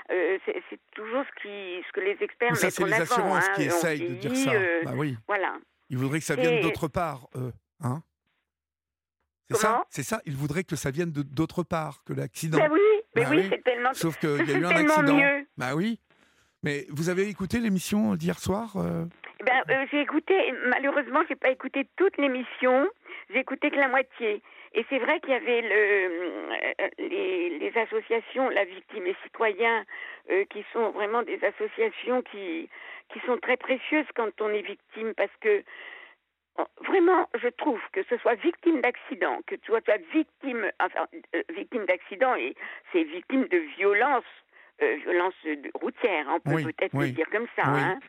C'est 0.07 0.79
toujours 0.93 1.23
ce, 1.25 1.41
qui, 1.41 1.83
ce 1.87 1.91
que 1.91 1.99
les 1.99 2.17
experts 2.21 2.51
Mais 2.51 2.55
ça, 2.57 2.69
c'est 2.71 2.85
les 2.85 2.93
avant. 2.93 3.03
assurances 3.03 3.49
hein. 3.49 3.53
qui 3.55 3.63
essayent 3.63 3.99
de 4.09 4.15
dire 4.15 4.35
ça. 4.35 4.51
Bah 4.85 4.91
oui. 4.95 5.17
Voilà. 5.27 5.57
Ils 5.89 5.97
voudraient 5.97 6.19
que 6.19 6.25
ça 6.25 6.35
vienne 6.35 6.61
d'autre 6.61 6.87
part, 6.87 7.27
eux. 7.35 7.51
Hein 7.83 8.01
c'est 9.49 9.57
ça 9.57 9.83
C'est 9.89 10.03
ça 10.03 10.21
Ils 10.25 10.35
voudraient 10.35 10.63
que 10.63 10.75
ça 10.75 10.89
vienne 10.89 11.11
d'autre 11.11 11.63
part 11.63 12.03
que 12.05 12.13
l'accident. 12.13 12.57
Ben 12.57 12.71
oui, 12.71 12.79
mais 13.15 13.23
Bah 13.23 13.29
oui, 13.31 13.37
oui. 13.41 13.47
c'est 13.51 13.63
tellement. 13.63 13.93
Sauf 13.93 14.17
qu'il 14.17 14.29
y 14.47 14.53
a 14.53 14.57
eu 14.57 14.65
un 14.65 14.69
accident. 14.69 15.15
mieux. 15.17 15.45
Bah 15.57 15.75
oui. 15.75 15.99
Mais 16.65 16.87
vous 16.89 17.09
avez 17.09 17.29
écouté 17.29 17.59
l'émission 17.59 18.15
d'hier 18.15 18.39
soir 18.39 18.73
euh 18.77 19.05
Ben, 19.45 19.61
euh, 19.69 19.85
j'ai 19.91 20.01
écouté, 20.01 20.33
malheureusement, 20.65 21.21
j'ai 21.29 21.35
pas 21.35 21.51
écouté 21.51 21.87
toute 21.95 22.17
l'émission, 22.17 22.89
j'ai 23.29 23.39
écouté 23.39 23.69
que 23.69 23.75
la 23.75 23.87
moitié. 23.87 24.41
Et 24.73 24.83
c'est 24.89 24.97
vrai 24.97 25.19
qu'il 25.19 25.29
y 25.29 25.35
avait 25.35 25.61
le, 25.61 26.49
euh, 26.81 26.89
les, 26.97 27.59
les 27.59 27.77
associations, 27.77 28.49
la 28.49 28.65
victime 28.65 29.05
et 29.05 29.15
citoyens, 29.23 29.85
euh, 30.31 30.43
qui 30.49 30.65
sont 30.73 30.89
vraiment 30.89 31.21
des 31.21 31.39
associations 31.45 32.23
qui, 32.23 32.67
qui 33.13 33.19
sont 33.27 33.37
très 33.37 33.57
précieuses 33.57 34.07
quand 34.15 34.41
on 34.41 34.49
est 34.49 34.63
victime, 34.63 35.13
parce 35.15 35.35
que 35.41 35.63
vraiment, 36.87 37.29
je 37.39 37.49
trouve 37.49 37.81
que 37.91 38.01
ce 38.09 38.17
soit 38.17 38.35
victime 38.35 38.81
d'accident, 38.81 39.39
que 39.45 39.55
tu 39.55 39.67
sois 39.67 39.81
victime, 40.11 40.65
enfin, 40.79 41.05
victime 41.53 41.85
d'accident, 41.85 42.33
et 42.35 42.55
c'est 42.91 43.03
victime 43.03 43.45
de 43.49 43.57
violence, 43.77 44.23
violence 44.79 45.33
de- 45.45 45.71
routière, 45.75 46.25
on 46.29 46.39
peut 46.39 46.51
Oui, 46.55 46.63
peut-être 46.63 46.93
oui. 46.93 47.07
le 47.07 47.11
dire 47.13 47.29
comme 47.31 47.47
ça, 47.55 47.63
Oui. 47.67 47.79
hein. 47.81 47.99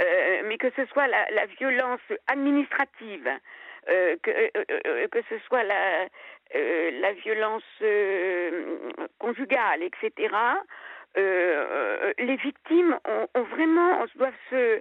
Euh, 0.00 0.42
mais 0.46 0.58
que 0.58 0.70
ce 0.76 0.86
soit 0.86 1.08
la, 1.08 1.28
la 1.32 1.46
violence 1.46 2.00
administrative, 2.28 3.28
euh, 3.88 4.16
que, 4.22 4.30
euh, 4.30 4.64
euh, 4.86 5.08
que 5.08 5.18
ce 5.28 5.38
soit 5.40 5.64
la, 5.64 6.06
euh, 6.54 6.90
la 7.00 7.12
violence 7.14 7.64
euh, 7.82 8.76
conjugale, 9.18 9.82
etc., 9.82 10.34
euh, 11.16 11.20
euh, 11.20 12.12
les 12.18 12.36
victimes 12.36 12.96
ont, 13.08 13.26
ont 13.34 13.42
vraiment, 13.42 14.02
on 14.02 14.18
doit 14.18 14.30
se, 14.50 14.80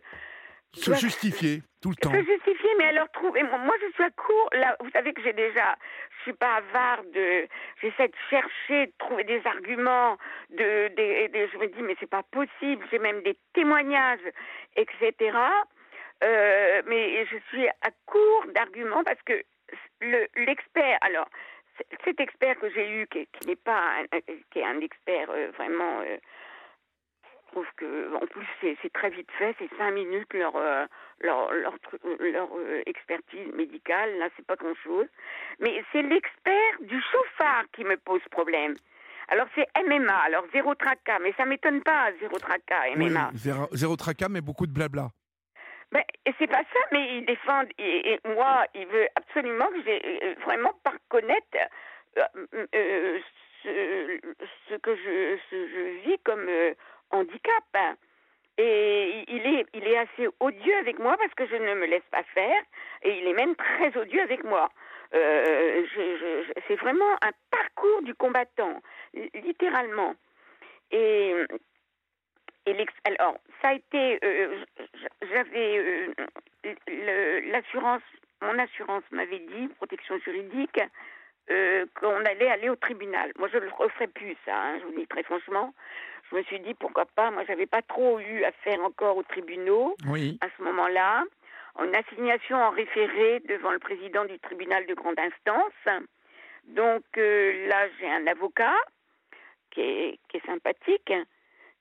Se 0.78 0.94
justifier 0.94 1.62
tout 1.82 1.90
le 1.90 1.96
temps. 1.96 2.12
Se 2.12 2.18
justifier, 2.18 2.70
mais 2.78 2.86
alors 2.86 3.10
trouver. 3.12 3.44
Moi, 3.44 3.76
je 3.82 3.92
suis 3.94 4.04
à 4.04 4.10
court. 4.12 4.50
Là, 4.54 4.76
vous 4.80 4.90
savez 4.92 5.14
que 5.14 5.22
j'ai 5.22 5.34
déjà. 5.34 5.76
Je 6.18 6.24
suis 6.24 6.34
pas 6.34 6.56
avare 6.56 7.04
de. 7.14 7.48
J'essaie 7.82 8.08
de 8.08 8.16
chercher, 8.30 8.88
de 8.88 8.94
trouver 8.98 9.24
des 9.24 9.42
arguments. 9.46 10.18
De, 10.52 10.90
je 10.96 11.58
me 11.58 11.68
dis, 11.68 11.82
mais 11.82 11.96
c'est 12.00 12.10
pas 12.10 12.24
possible. 12.24 12.86
J'ai 12.92 13.00
même 13.00 13.22
des 13.24 13.38
témoignages, 13.54 14.26
etc. 14.76 15.14
Euh, 16.24 16.82
mais 16.88 17.26
je 17.26 17.38
suis 17.50 17.68
à 17.68 17.92
court 18.06 18.46
d'arguments 18.54 19.04
parce 19.04 19.22
que 19.24 19.42
l'expert. 20.36 20.98
alors, 21.02 21.28
cet 22.04 22.20
expert 22.20 22.60
que 22.60 22.70
j'ai 22.72 22.90
eu, 22.90 23.08
qui, 23.08 23.28
n'est 23.46 23.56
pas, 23.56 24.00
un, 24.00 24.20
qui 24.52 24.60
est 24.60 24.66
un 24.66 24.80
expert 24.80 25.30
euh, 25.30 25.52
vraiment. 25.58 26.02
Euh, 26.02 26.18
trouve 27.58 27.74
que 27.78 28.16
en 28.16 28.26
plus 28.28 28.46
c'est 28.62 28.94
très 28.94 29.10
vite 29.10 29.30
fait, 29.38 29.56
c'est 29.58 29.70
cinq 29.78 29.92
minutes 29.92 30.32
leur 30.34 30.56
euh, 30.56 30.86
leur 31.22 31.52
leur, 31.54 31.74
leur 32.20 32.50
expertise 32.86 33.52
médicale. 33.56 34.18
Là, 34.20 34.30
c'est 34.36 34.46
pas 34.46 34.56
grand 34.56 34.76
chose, 34.84 35.08
mais 35.60 35.84
c'est 35.92 36.04
l'expert 36.04 36.74
du 36.82 37.02
chauffard 37.12 37.64
qui 37.74 37.84
me 37.84 37.98
pose 37.98 38.22
problème. 38.30 38.76
Alors 39.30 39.48
c'est 39.56 39.68
MMA, 39.84 40.16
alors 40.16 40.46
zéro 40.54 40.76
tracas, 40.76 41.20
mais 41.20 41.34
ça 41.36 41.46
m'étonne 41.46 41.82
pas, 41.82 42.12
zéro 42.20 42.38
tracas, 42.38 42.96
MMA. 42.96 43.30
Oui, 43.32 43.38
zéro, 43.38 43.68
zéro 43.72 43.96
tracas, 43.96 44.30
mais 44.30 44.42
beaucoup 44.42 44.68
de 44.68 44.74
blabla. 44.74 45.10
Ben, 45.92 46.04
c'est 46.38 46.48
pas 46.48 46.64
ça, 46.74 46.80
mais 46.92 47.18
il 47.18 47.26
défend, 47.26 47.64
et, 47.78 48.20
moi, 48.26 48.66
il 48.76 48.86
veut 48.88 49.08
absolument 49.16 49.68
que 49.68 49.82
j'ai 49.86 50.02
euh, 50.24 50.36
vraiment 50.44 50.74
pas 50.84 50.92
reconnaître 50.92 51.58
euh, 52.18 52.68
euh, 52.76 53.20
ce, 53.64 54.76
que 54.76 54.96
je, 54.96 55.38
je 55.52 56.10
vis 56.10 56.18
comme 56.24 56.46
handicap. 57.12 57.98
Et 58.60 59.24
il 59.28 59.46
est, 59.46 59.98
assez 59.98 60.28
odieux 60.40 60.78
avec 60.78 60.98
moi 61.00 61.16
parce 61.18 61.34
que 61.36 61.46
je 61.46 61.56
ne 61.56 61.76
me 61.76 61.86
laisse 61.86 62.08
pas 62.12 62.24
faire, 62.34 62.62
et 63.04 63.20
il 63.20 63.28
est 63.28 63.34
même 63.34 63.56
très 63.56 63.96
odieux 63.96 64.22
avec 64.22 64.44
moi. 64.44 64.70
c'est 65.12 66.76
vraiment 66.76 67.14
un 67.22 67.32
parcours 67.52 68.02
du 68.02 68.16
combattant, 68.16 68.82
littéralement. 69.14 70.16
Et 70.92 71.34
alors, 73.06 73.38
ça 73.62 73.70
a 73.70 73.74
été, 73.74 74.20
euh, 74.24 74.64
j'avais 75.22 76.14
euh, 76.68 77.42
l'assurance, 77.52 78.02
mon 78.42 78.58
assurance 78.60 79.04
m'avait 79.12 79.40
dit, 79.40 79.68
protection 79.78 80.18
juridique, 80.20 80.80
euh, 81.50 81.86
qu'on 81.96 82.26
allait 82.26 82.50
aller 82.50 82.70
au 82.70 82.76
tribunal. 82.76 83.32
Moi, 83.38 83.48
je 83.52 83.58
ne 83.58 83.64
le 83.64 83.72
referai 83.72 84.08
plus, 84.08 84.36
ça, 84.46 84.56
hein, 84.56 84.80
je 84.80 84.86
vous 84.86 85.00
dis 85.00 85.08
très 85.08 85.24
franchement. 85.24 85.74
Je 86.30 86.36
me 86.36 86.44
suis 86.44 86.60
dit, 86.60 86.74
pourquoi 86.74 87.06
pas, 87.06 87.32
moi, 87.32 87.44
j'avais 87.48 87.66
pas 87.66 87.82
trop 87.82 88.20
eu 88.20 88.44
affaire 88.44 88.82
encore 88.82 89.18
aux 89.18 89.24
tribunaux 89.24 89.96
oui. 90.08 90.38
à 90.42 90.48
ce 90.58 90.64
moment-là. 90.64 91.24
Une 91.80 91.96
assignation 91.96 92.58
en 92.58 92.72
référé 92.72 93.40
devant 93.48 93.72
le 93.72 93.80
président 93.80 94.26
du 94.26 94.40
tribunal 94.40 94.86
de 94.88 94.94
grande 94.94 95.20
instance. 95.20 96.04
Donc 96.66 97.04
là, 97.16 97.88
j'ai 98.00 98.10
un 98.10 98.26
avocat 98.28 98.76
qui 99.72 99.82
est, 99.82 100.20
qui 100.30 100.38
est 100.38 100.46
sympathique. 100.46 101.14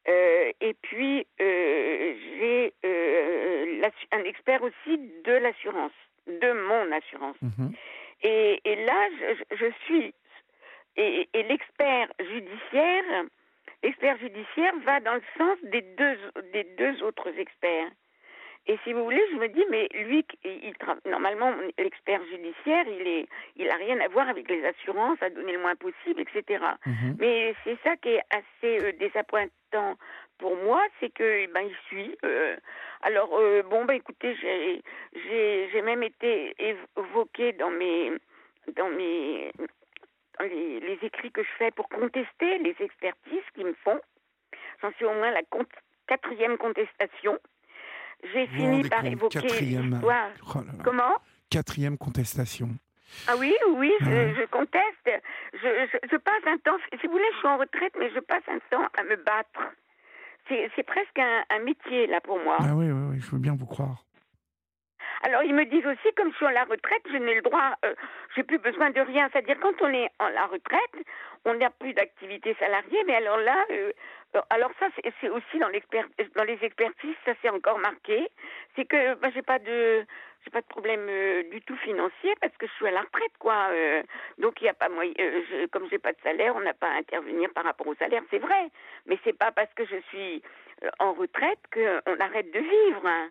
Euh, 0.09 0.53
et 0.61 0.75
puis, 0.83 1.27
euh, 1.41 2.15
j'ai 2.39 2.75
euh, 2.85 3.83
un 4.13 4.25
expert 4.25 4.63
aussi 4.63 4.99
de 5.25 5.33
l'assurance, 5.33 5.93
de 6.27 6.53
mon 6.53 6.93
assurance. 6.93 7.37
Mhm. 7.43 7.73
Et, 8.23 8.61
et, 8.65 8.85
là, 8.85 9.09
je, 9.21 9.57
je 9.57 9.67
suis. 9.85 10.15
Et, 10.97 11.29
et 11.35 11.43
l'expert 11.43 12.09
judiciaire, 12.21 13.25
l'expert 13.87 14.19
judiciaire 14.19 14.73
va 14.85 14.99
dans 15.01 15.15
le 15.15 15.23
sens 15.39 15.59
des 15.63 15.83
deux, 15.83 16.19
des 16.53 16.65
deux 16.77 17.03
autres 17.05 17.29
experts. 17.39 17.91
Et 18.69 18.77
si 18.83 18.93
vous 18.93 19.05
voulez, 19.05 19.23
je 19.31 19.37
me 19.37 19.47
dis, 19.47 19.65
mais 19.71 19.89
lui, 19.95 20.27
il, 20.45 20.75
normalement, 21.09 21.55
l'expert 21.79 22.21
judiciaire, 22.25 22.85
il 22.89 23.07
est, 23.07 23.29
il 23.55 23.71
a 23.71 23.77
rien 23.77 24.01
à 24.01 24.09
voir 24.09 24.29
avec 24.29 24.51
les 24.51 24.65
assurances, 24.65 25.23
à 25.23 25.31
donner 25.31 25.53
le 25.53 25.61
moins 25.61 25.77
possible, 25.77 26.21
etc. 26.21 26.65
Mhm. 26.85 27.17
Mais 27.21 27.55
c'est 27.63 27.79
ça 27.85 27.97
qui 27.97 28.09
est 28.09 28.23
assez 28.31 28.85
euh, 28.85 28.93
désappointant 28.99 29.97
pour 30.39 30.57
moi, 30.57 30.83
c'est 30.99 31.11
que, 31.15 31.45
eh 31.45 31.47
ben, 31.47 31.61
il 31.61 31.77
suit. 31.87 32.19
Euh, 32.25 32.57
alors, 33.03 33.31
euh, 33.39 33.63
bon, 33.63 33.85
ben, 33.85 33.95
écoutez, 33.95 34.35
j'ai, 34.35 34.83
j'ai, 35.15 35.69
j'ai 35.73 35.83
même 35.83 36.03
été 36.03 36.55
évoqué 36.59 37.53
dans 37.53 37.71
mes, 37.71 38.11
dans 38.75 38.89
mes, 38.89 39.53
les, 40.41 40.81
les, 40.81 40.99
écrits 41.03 41.31
que 41.33 41.43
je 41.43 41.49
fais 41.59 41.71
pour 41.71 41.89
contester 41.89 42.59
les 42.59 42.77
expertises 42.81 43.45
qu'ils 43.55 43.67
me 43.67 43.75
font. 43.85 44.01
J'en 44.83 44.93
suis 44.93 45.05
au 45.05 45.15
moins 45.15 45.31
la 45.31 45.43
quatrième 46.07 46.59
contestation. 46.59 47.39
J'ai 48.33 48.47
fini 48.49 48.89
par 48.89 49.05
évoquer 49.05 49.41
l'histoire. 49.41 50.31
Oh 50.55 50.61
Comment? 50.85 51.17
Quatrième 51.51 51.99
contestation. 51.99 52.71
Ah 53.29 53.37
oui, 53.39 53.55
oui, 53.77 53.93
je, 54.01 54.47
conteste. 54.47 55.23
Je, 55.53 55.99
je, 56.11 56.17
passe 56.17 56.43
un 56.47 56.59
temps, 56.59 56.77
si 57.01 57.07
vous 57.07 57.13
voulez, 57.13 57.25
je 57.35 57.39
suis 57.39 57.49
en 57.49 57.57
retraite, 57.57 57.95
mais 57.99 58.11
je 58.11 58.21
passe 58.21 58.43
un 58.49 58.59
temps 58.71 58.87
à 58.99 59.05
me 59.05 59.17
battre. 59.17 59.61
C'est 60.49 60.83
presque 60.87 61.19
un, 61.19 61.45
un, 61.51 61.59
métier, 61.61 62.07
là, 62.07 62.21
pour 62.21 62.39
moi. 62.39 62.57
Ah 62.61 62.75
oui, 62.75 62.87
oui, 62.91 63.03
oui, 63.11 63.21
je 63.21 63.31
veux 63.31 63.39
bien 63.39 63.55
vous 63.57 63.67
croire. 63.67 64.05
Alors, 65.27 65.43
ils 65.43 65.55
me 65.55 65.65
disent 65.65 65.85
aussi, 65.85 66.15
comme 66.15 66.31
je 66.31 66.37
suis 66.37 66.47
en 66.47 66.51
la 66.51 66.63
retraite, 66.63 67.03
je 67.11 67.17
n'ai 67.17 67.35
le 67.35 67.43
droit, 67.43 67.75
euh, 67.85 67.97
j'ai 68.37 68.45
plus 68.45 68.59
besoin 68.59 68.91
de 68.91 69.01
rien. 69.01 69.29
C'est-à-dire, 69.33 69.59
quand 69.61 69.75
on 69.83 69.93
est 69.93 70.09
en 70.21 70.29
la 70.29 70.47
retraite, 70.47 70.95
on 71.45 71.55
n'a 71.55 71.69
plus 71.69 71.95
d'activité 71.95 72.55
salariée, 72.61 73.03
mais 73.09 73.17
alors 73.17 73.39
là, 73.39 73.57
euh, 73.73 73.91
euh, 74.37 74.41
alors 74.51 74.71
ça, 74.79 74.87
c'est 75.21 75.29
aussi 75.29 75.59
dans, 75.59 75.69
dans 76.37 76.45
les 76.45 76.59
expertises, 76.63 77.17
ça 77.25 77.33
s'est 77.43 77.49
encore 77.49 77.81
marqué. 77.81 78.29
C'est 78.77 78.85
que 78.85 79.15
bah, 79.15 79.31
j'ai 79.35 79.43
pas 79.43 79.59
de 79.59 80.07
j'ai 80.45 80.51
pas 80.53 80.61
de 80.61 80.67
problème 80.67 81.09
euh, 81.09 81.43
du 81.51 81.61
tout 81.63 81.77
financier 81.79 82.33
parce 82.41 82.57
que 82.57 82.69
je 82.69 82.73
suis 82.75 82.87
à 82.87 82.93
la 82.93 83.01
retraite, 83.01 83.37
quoi. 83.41 83.71
Euh, 83.73 84.05
donc 84.39 84.61
il 84.61 84.67
y 84.67 84.69
a 84.69 84.75
pas 84.75 84.89
moyen. 84.89 85.13
Je, 85.17 85.67
comme 85.67 85.89
j'ai 85.91 85.99
pas 85.99 86.13
de 86.13 86.21
salaire, 86.23 86.55
on 86.55 86.61
n'a 86.61 86.75
pas 86.75 86.87
à 86.87 86.99
intervenir 86.99 87.51
par 87.53 87.65
rapport 87.65 87.89
au 87.89 87.97
salaire, 87.97 88.23
c'est 88.31 88.39
vrai. 88.39 88.71
Mais 89.07 89.19
c'est 89.25 89.37
pas 89.37 89.51
parce 89.51 89.75
que 89.75 89.85
je 89.87 89.97
suis 90.09 90.41
en 91.01 91.15
retraite 91.15 91.59
qu'on 91.75 92.21
arrête 92.21 92.53
de 92.53 92.61
vivre. 92.61 93.07
Hein. 93.07 93.31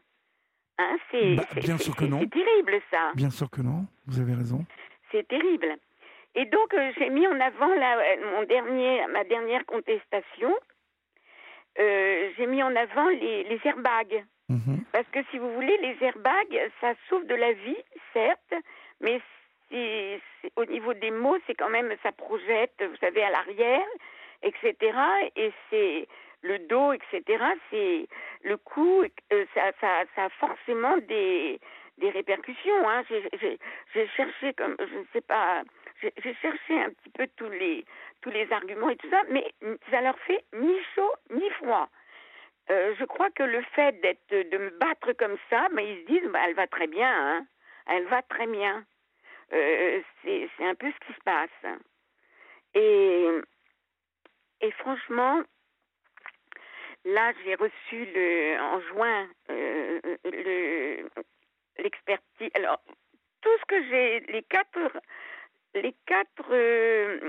Hein, 0.77 0.98
c'est 1.12 1.36
bah, 1.36 1.44
bien 1.55 1.77
sûr 1.77 1.96
que 1.96 2.05
non. 2.05 2.20
C'est 2.20 2.32
terrible 2.32 2.82
ça. 2.91 3.12
Bien 3.15 3.29
sûr 3.29 3.50
que 3.50 3.62
non. 3.62 3.86
Vous 4.08 4.20
avez 4.20 4.34
raison. 4.34 4.65
C'est 5.12 5.27
terrible. 5.27 5.77
Et 6.36 6.46
donc 6.46 6.75
j'ai 6.98 7.10
mis 7.10 7.25
en 7.27 7.39
avant 7.39 7.74
la, 7.75 7.98
mon 8.34 8.44
dernier, 8.44 9.08
ma 9.08 9.24
dernière 9.24 9.65
contestation 9.65 10.53
euh, 11.79 12.29
j'ai 12.38 12.48
mis 12.48 12.63
en 12.63 12.75
avant 12.75 13.10
les, 13.10 13.44
les 13.44 13.60
airbags. 13.65 14.25
Mhm. 14.50 14.86
Parce 14.91 15.08
que 15.12 15.20
si 15.32 15.38
vous 15.38 15.51
voulez, 15.53 15.77
les 15.82 15.98
airbags, 16.01 16.72
ça 16.79 16.94
sauve 17.10 17.25
de 17.25 17.36
la 17.36 17.51
vie, 17.53 17.77
certes, 18.13 18.53
mais 19.01 19.20
c'est, 19.70 20.22
au 20.55 20.65
niveau 20.65 20.94
des 20.94 21.12
mots, 21.12 21.38
c'est 21.48 21.55
quand 21.55 21.70
même, 21.70 21.94
ça 22.03 22.12
projette, 22.12 22.75
vous 22.79 22.98
savez, 22.98 23.24
à 23.24 23.32
l'arrière, 23.32 23.88
etc. 24.44 24.75
Et 25.36 25.51
c'est 25.70 26.08
le 26.42 26.60
dos, 26.60 26.94
etc. 26.94 27.44
C'est 27.70 28.08
le 28.44 28.58
cou, 28.58 29.04
euh, 29.04 29.46
ça, 29.54 29.72
ça, 29.82 30.04
ça, 30.15 30.25
a 30.25 30.30
forcément 30.30 30.98
des, 30.98 31.60
des 31.98 32.10
répercussions. 32.10 32.89
Hein. 32.89 33.04
J'ai, 33.10 34.08
cherché, 34.15 34.54
comme, 34.54 34.75
je 34.80 34.98
ne 34.98 35.06
sais 35.13 35.22
pas, 35.22 35.63
j'ai 36.01 36.34
cherché 36.42 36.82
un 36.82 36.89
petit 36.89 37.10
peu 37.10 37.27
tous 37.36 37.50
les, 37.50 37.86
tous 38.22 38.30
les 38.30 38.51
arguments 38.51 38.89
et 38.89 38.98
tout 38.98 39.10
ça, 39.10 39.24
mais 39.30 39.54
ça 39.89 40.01
leur 40.01 40.18
fait 40.20 40.44
ni 40.54 40.75
chaud 40.96 41.13
ni 41.32 41.50
froid. 41.51 41.89
Euh, 42.72 42.96
je 43.00 43.06
crois 43.06 43.30
que 43.30 43.44
le 43.44 43.62
fait 43.75 44.00
d'être, 44.01 44.50
de 44.50 44.58
me 44.58 44.70
battre 44.72 45.13
comme 45.13 45.38
ça, 45.50 45.68
mais 45.72 45.94
ils 45.94 46.01
se 46.01 46.08
disent, 46.08 46.32
bah, 46.32 46.39
elle 46.48 46.56
va 46.56 46.68
très 46.68 46.88
bien, 46.88 47.10
hein. 47.10 47.46
Elle 47.88 48.06
va 48.06 48.24
très 48.24 48.48
bien. 48.48 48.84
Euh, 49.54 50.01
c'est, 50.24 50.50
c'est 50.58 50.65
un 50.65 50.74
peu 50.74 50.92
ce 50.92 51.06
qui 51.06 51.13
se 51.13 51.22
passe. 51.24 51.77
Et, 52.74 53.27
et 54.62 54.72
franchement, 54.72 55.44
là, 57.05 57.31
j'ai 57.43 57.55
reçu 57.55 58.05
le, 58.13 58.59
en 58.59 58.81
juin 58.81 59.27
euh, 59.50 60.00
le, 60.25 61.07
l'expertise. 61.77 62.50
Alors, 62.55 62.81
tout 63.41 63.57
ce 63.62 63.65
que 63.65 63.83
j'ai, 63.89 64.19
les 64.31 64.43
quatre 64.43 64.79
les 65.75 65.93
quatre, 66.05 66.45
euh, 66.51 67.19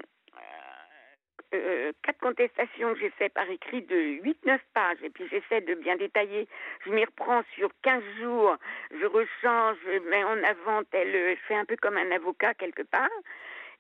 euh, 1.54 1.92
quatre 2.02 2.18
contestations 2.18 2.95
que 2.95 3.00
j'ai 3.00 3.11
fait 3.11 3.28
par 3.28 3.49
écrit 3.50 3.83
de 3.83 4.23
8-9 4.23 4.59
pages, 4.73 4.99
et 5.02 5.11
puis 5.11 5.25
j'essaie 5.28 5.61
de 5.62 5.75
bien 5.75 5.97
détailler, 5.97 6.49
je 6.85 6.90
m'y 6.90 7.04
reprends 7.04 7.42
sur 7.54 7.71
15 7.83 8.02
jours, 8.21 8.56
je 8.92 9.04
rechange, 9.06 9.76
je 9.85 9.99
mets 10.11 10.25
en 10.25 10.42
avant 10.45 10.85
tel, 10.85 11.12
je 11.12 11.40
fais 11.49 11.56
un 11.56 11.64
peu 11.64 11.76
comme 11.76 11.97
un 11.97 12.11
avocat 12.12 12.54
quelque 12.54 12.83
part, 12.83 13.11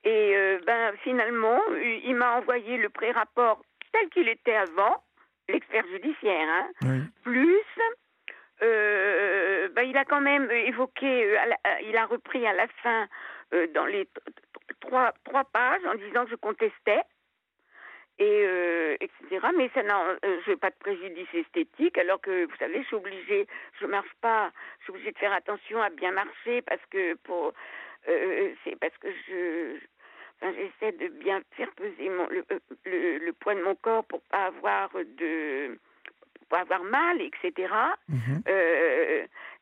et 0.04 0.36
ben 0.66 0.94
finalement, 1.02 1.60
il 2.04 2.14
m'a 2.14 2.36
envoyé 2.36 2.76
le 2.76 2.88
pré-rapport 2.88 3.60
tel 3.92 4.08
qu'il 4.10 4.28
était 4.28 4.54
avant, 4.54 5.02
l'expert 5.48 5.86
judiciaire, 5.88 6.48
hein, 6.48 7.00
plus 7.22 7.62
ben, 8.60 9.82
il 9.82 9.96
a 9.96 10.04
quand 10.04 10.20
même 10.20 10.50
évoqué, 10.50 11.36
il 11.84 11.96
a 11.96 12.06
repris 12.06 12.46
à 12.46 12.54
la 12.54 12.66
fin 12.82 13.06
dans 13.74 13.84
les 13.84 14.08
trois, 14.80 15.12
trois 15.24 15.44
pages 15.44 15.84
en 15.84 15.94
disant 15.94 16.24
que 16.24 16.30
je 16.30 16.36
contestais. 16.36 17.02
et 18.18 18.44
euh, 18.46 18.96
etc. 19.00 19.46
Mais 19.56 19.70
ça 19.74 19.82
n'a, 19.82 20.16
je 20.22 20.50
n'ai 20.50 20.56
pas 20.56 20.70
de 20.70 20.76
préjudice 20.76 21.28
esthétique, 21.34 21.98
alors 21.98 22.20
que 22.20 22.46
vous 22.46 22.56
savez, 22.56 22.80
je 22.82 22.86
suis 22.86 22.96
obligée, 22.96 23.46
je 23.80 23.86
marche 23.86 24.14
pas, 24.22 24.50
je 24.78 24.84
suis 24.84 24.92
obligée 24.92 25.12
de 25.12 25.18
faire 25.18 25.34
attention 25.34 25.82
à 25.82 25.90
bien 25.90 26.12
marcher 26.12 26.62
parce 26.62 26.84
que 26.90 27.14
pour, 27.24 27.52
c'est 28.06 28.76
parce 28.80 28.96
que 28.98 29.08
je, 29.28 29.78
enfin, 30.40 30.52
j'essaie 30.54 30.92
de 30.92 31.08
bien 31.08 31.40
faire 31.52 31.70
peser 31.72 32.08
mon, 32.08 32.26
le, 32.28 32.44
le, 32.84 33.32
poids 33.32 33.54
de 33.54 33.62
mon 33.62 33.74
corps 33.74 34.04
pour 34.04 34.20
pas 34.22 34.46
avoir 34.46 34.90
de 34.94 35.78
pour 36.48 36.58
avoir 36.58 36.84
mal, 36.84 37.20
etc. 37.20 37.72
Mhm. 38.08 38.42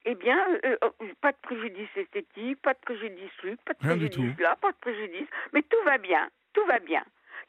eh 0.04 0.14
bien, 0.16 0.47
oh, 0.83 0.90
pas 1.23 1.33
de 1.33 1.38
préjudice 1.40 1.88
esthétique, 1.97 2.61
pas 2.61 2.75
de 2.75 2.78
préjudice 2.81 3.31
pas 3.64 3.73
de 3.73 3.78
préjudice 3.78 4.38
là, 4.38 4.57
pas 4.61 4.73
de 4.73 4.76
préjudice, 4.76 5.28
mais 5.54 5.62
tout 5.62 5.83
va 5.85 5.97
bien, 5.97 6.28
tout 6.52 6.64
va 6.66 6.78
bien. 6.78 7.02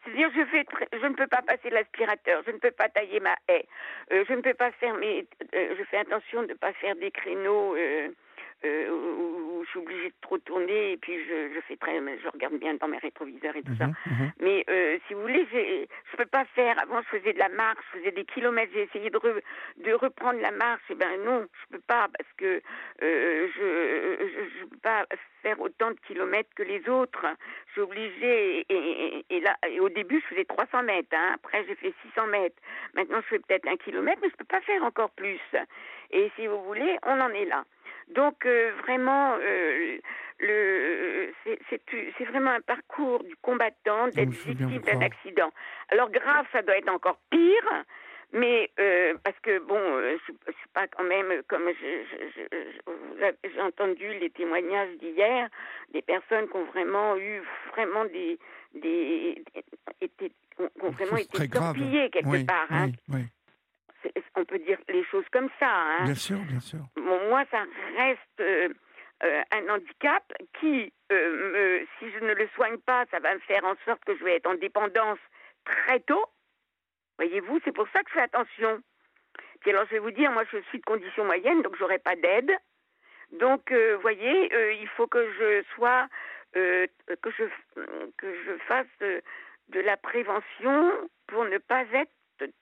C'est-à-dire, 0.05 0.29
je, 0.35 0.45
fais 0.45 0.65
je 0.93 1.05
ne 1.07 1.15
peux 1.15 1.27
pas 1.27 1.41
passer 1.41 1.69
l'aspirateur, 1.69 2.43
je 2.45 2.51
ne 2.51 2.57
peux 2.57 2.71
pas 2.71 2.89
tailler 2.89 3.19
ma 3.19 3.35
haie, 3.47 3.65
euh, 4.11 4.23
je 4.27 4.33
ne 4.33 4.41
peux 4.41 4.53
pas 4.53 4.71
faire 4.73 4.93
mes, 4.95 5.27
euh, 5.55 5.75
je 5.77 5.83
fais 5.85 5.97
attention 5.97 6.43
de 6.43 6.49
ne 6.49 6.53
pas 6.53 6.73
faire 6.73 6.95
des 6.95 7.11
créneaux 7.11 7.75
euh, 8.63 8.89
où, 8.89 9.63
je 9.65 9.69
suis 9.71 9.79
obligée 9.79 10.09
de 10.09 10.15
trop 10.21 10.37
tourner 10.37 10.91
et 10.91 10.97
puis 10.97 11.13
je, 11.27 11.53
je 11.53 11.59
fais 11.61 11.75
très, 11.75 11.97
je 11.97 12.29
regarde 12.29 12.53
bien 12.59 12.75
dans 12.75 12.87
mes 12.87 12.99
rétroviseurs 12.99 13.55
et 13.55 13.63
tout 13.63 13.75
ça. 13.77 13.87
Mhm, 13.87 13.95
mhm. 14.05 14.31
Mais 14.39 14.63
euh, 14.69 14.97
si 15.07 15.13
vous 15.13 15.21
voulez, 15.21 15.47
je 15.51 16.17
peux 16.17 16.25
pas 16.25 16.45
faire. 16.53 16.79
Avant, 16.79 17.01
je 17.01 17.17
faisais 17.17 17.33
de 17.33 17.39
la 17.39 17.49
marche, 17.49 17.79
je 17.93 17.99
faisais 17.99 18.11
des 18.11 18.25
kilomètres. 18.25 18.71
J'ai 18.73 18.83
essayé 18.83 19.09
de, 19.09 19.19
de 19.19 19.93
reprendre 19.93 20.39
la 20.39 20.51
marche. 20.51 20.83
Et 20.89 20.93
eh 20.93 20.95
ben 20.95 21.23
non, 21.25 21.47
je 21.63 21.75
peux 21.75 21.83
pas 21.87 22.07
parce 22.15 22.31
que 22.37 22.61
euh, 23.01 23.47
je, 23.55 24.59
je, 24.59 24.65
peux 24.65 24.77
pas 24.77 25.05
faire 25.41 25.59
autant 25.59 25.91
de 25.91 25.97
kilomètres 26.07 26.49
que 26.55 26.63
les 26.63 26.87
autres. 26.87 27.25
Je 27.67 27.71
suis 27.73 27.81
obligée. 27.81 28.65
Et, 28.69 29.25
et, 29.29 29.39
là, 29.39 29.57
et 29.67 29.79
au 29.79 29.89
début, 29.89 30.21
je 30.21 30.35
faisais 30.35 30.45
300 30.45 30.83
mètres. 30.83 31.09
Hein. 31.13 31.31
Après, 31.35 31.65
j'ai 31.67 31.75
fait 31.75 31.93
600 32.13 32.27
mètres. 32.27 32.61
Maintenant, 32.93 33.19
je 33.21 33.27
fais 33.27 33.39
peut-être 33.39 33.67
un 33.67 33.77
kilomètre, 33.77 34.19
mais 34.21 34.29
je 34.29 34.35
peux 34.35 34.45
pas 34.45 34.61
faire 34.61 34.83
encore 34.83 35.11
plus. 35.11 35.39
Et 36.11 36.31
si 36.35 36.47
vous 36.47 36.63
voulez, 36.63 36.97
on 37.03 37.19
en 37.19 37.29
est 37.29 37.45
là. 37.45 37.65
Donc 38.13 38.45
euh, 38.45 38.71
vraiment, 38.83 39.35
euh, 39.41 39.97
le, 40.39 41.33
c'est 41.69 42.25
vraiment 42.25 42.51
un 42.51 42.61
parcours 42.61 43.23
du 43.23 43.35
combattant 43.41 44.07
d'être 44.09 44.29
victime 44.29 44.79
d'un 44.79 45.01
accident. 45.01 45.51
Alors 45.89 46.11
grave, 46.11 46.45
ça 46.51 46.61
doit 46.61 46.77
être 46.77 46.89
encore 46.89 47.19
pire. 47.29 47.83
Mais 48.33 48.69
euh, 48.79 49.13
parce 49.23 49.39
que 49.41 49.59
bon, 49.59 49.79
je, 49.79 50.33
je 50.47 50.51
suis 50.51 50.69
pas 50.73 50.87
quand 50.87 51.03
même 51.03 51.41
comme 51.47 51.69
j'ai 51.79 53.61
entendu 53.61 54.07
les 54.19 54.29
témoignages 54.31 54.97
d'hier 54.97 55.47
des 55.93 56.01
personnes 56.01 56.47
qui 56.49 56.57
ont 56.57 56.65
vraiment 56.65 57.15
eu 57.15 57.41
vraiment 57.71 58.03
des 58.05 58.37
des, 58.73 59.41
été, 60.01 60.31
ont, 60.59 60.89
vraiment 60.89 61.17
été 61.17 61.47
torpillées 61.47 62.09
quelque 62.09 62.45
part. 62.45 62.67
Hein. 62.69 62.87
Oui, 63.07 63.19
oui 63.19 63.21
on 64.35 64.45
peut 64.45 64.59
dire 64.59 64.77
les 64.89 65.03
choses 65.05 65.25
comme 65.31 65.49
ça. 65.59 65.69
Hein? 65.69 66.05
Bien 66.05 66.15
sûr, 66.15 66.39
bien 66.39 66.59
sûr. 66.59 66.79
moi, 66.95 67.43
ça 67.51 67.63
reste 67.97 68.39
euh, 68.39 68.69
euh, 69.23 69.41
un 69.51 69.69
handicap 69.69 70.23
qui, 70.59 70.91
euh, 71.11 71.85
si 71.99 72.11
je 72.11 72.19
ne 72.19 72.33
le 72.33 72.47
soigne 72.55 72.77
pas, 72.77 73.05
ça 73.11 73.19
va 73.19 73.33
me 73.33 73.39
faire 73.39 73.63
en 73.65 73.75
sorte 73.85 74.03
que 74.05 74.15
je 74.17 74.23
vais 74.23 74.35
être 74.35 74.47
en 74.47 74.55
dépendance 74.55 75.19
très 75.63 75.99
tôt. 76.01 76.25
Voyez-vous, 77.17 77.59
c'est 77.63 77.71
pour 77.71 77.87
ça 77.93 78.03
que 78.03 78.09
je 78.09 78.15
fais 78.15 78.21
attention. 78.21 78.81
Puis 79.61 79.71
alors, 79.71 79.85
je 79.85 79.91
vais 79.91 79.99
vous 79.99 80.11
dire, 80.11 80.31
moi, 80.31 80.43
je 80.51 80.57
suis 80.69 80.79
de 80.79 80.85
condition 80.85 81.25
moyenne, 81.25 81.61
donc 81.61 81.75
j'aurai 81.77 81.99
pas 81.99 82.15
d'aide. 82.15 82.51
Donc, 83.31 83.71
vous 83.71 84.01
voyez, 84.01 84.51
il 84.79 84.87
faut 84.89 85.07
que 85.07 85.31
je 85.39 85.63
sois, 85.73 86.07
que 86.53 86.87
je 87.37 87.43
que 88.17 88.43
je 88.45 88.57
fasse 88.67 88.87
de 88.99 89.79
la 89.79 89.97
prévention 89.97 90.91
pour 91.27 91.45
ne 91.45 91.57
pas 91.57 91.83
être 91.93 92.11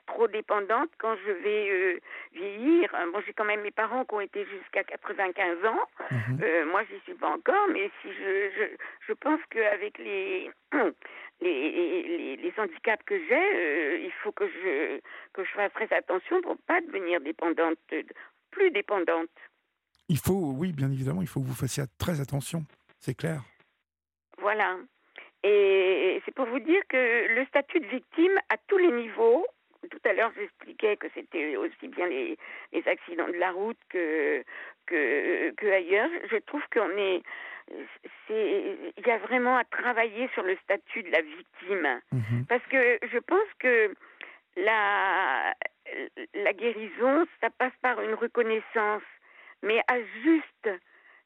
trop 0.05 0.27
dépendante 0.27 0.89
quand 0.97 1.15
je 1.25 1.31
vais 1.31 1.69
euh, 1.69 1.99
vieillir. 2.33 2.89
Bon, 3.11 3.21
j'ai 3.25 3.33
quand 3.33 3.45
même 3.45 3.61
mes 3.61 3.71
parents 3.71 4.05
qui 4.05 4.15
ont 4.15 4.21
été 4.21 4.45
jusqu'à 4.45 4.83
95 4.83 5.65
ans. 5.65 5.87
Mhm. 6.11 6.39
Euh, 6.41 6.65
moi, 6.65 6.83
je 6.89 6.97
suis 7.03 7.13
pas 7.13 7.29
encore, 7.29 7.67
mais 7.71 7.89
si 8.01 8.09
je, 8.09 8.49
je, 8.55 8.63
je 9.07 9.13
pense 9.13 9.39
qu'avec 9.49 9.97
les, 9.99 10.51
les, 11.41 12.35
les, 12.37 12.53
handicaps 12.57 13.03
que 13.05 13.17
j'ai, 13.27 13.55
euh, 13.55 13.97
il 14.03 14.11
faut 14.23 14.31
que 14.31 14.47
je, 14.47 14.99
que 15.33 15.43
je 15.43 15.51
fasse 15.51 15.73
très 15.73 15.91
attention 15.93 16.41
pour 16.41 16.57
pas 16.67 16.81
devenir 16.81 17.21
dépendante, 17.21 17.77
plus 18.51 18.71
dépendante. 18.71 19.29
Il 20.09 20.17
faut, 20.17 20.53
oui, 20.57 20.73
bien 20.73 20.91
évidemment, 20.91 21.21
il 21.21 21.27
faut 21.27 21.39
que 21.39 21.47
vous 21.47 21.55
fassiez 21.55 21.83
très 21.97 22.19
attention, 22.21 22.63
c'est 22.99 23.15
clair. 23.15 23.41
Voilà. 24.37 24.77
Et 25.43 26.21
c'est 26.25 26.33
pour 26.33 26.45
vous 26.45 26.59
dire 26.59 26.81
que 26.87 27.35
le 27.35 27.45
statut 27.45 27.79
de 27.79 27.87
victime 27.87 28.37
à 28.49 28.55
tous 28.67 28.77
les 28.77 28.91
niveaux, 28.91 29.45
tout 29.89 30.09
à 30.09 30.13
l'heure, 30.13 30.31
j'expliquais 30.35 30.97
que 30.97 31.07
c'était 31.13 31.55
aussi 31.57 31.87
bien 31.87 32.07
les, 32.07 32.37
les, 32.71 32.87
accidents 32.87 33.27
de 33.27 33.37
la 33.37 33.51
route 33.51 33.79
que, 33.89 34.43
que, 34.85 35.51
que 35.51 35.65
ailleurs. 35.67 36.09
Je 36.31 36.37
trouve 36.37 36.63
qu'on 36.73 36.89
est, 36.97 37.21
c'est, 38.27 38.77
il 38.97 39.07
y 39.07 39.11
a 39.11 39.17
vraiment 39.19 39.57
à 39.57 39.63
travailler 39.65 40.29
sur 40.33 40.43
le 40.43 40.55
statut 40.63 41.03
de 41.03 41.11
la 41.11 41.21
victime. 41.21 42.01
Mhm. 42.11 42.45
Parce 42.47 42.63
que 42.67 42.99
je 43.11 43.17
pense 43.19 43.47
que 43.59 43.93
la, 44.57 45.53
la 46.33 46.53
guérison, 46.53 47.25
ça 47.41 47.49
passe 47.49 47.73
par 47.81 48.01
une 48.01 48.13
reconnaissance, 48.13 49.03
mais 49.61 49.81
à 49.87 49.99
juste, 50.23 50.69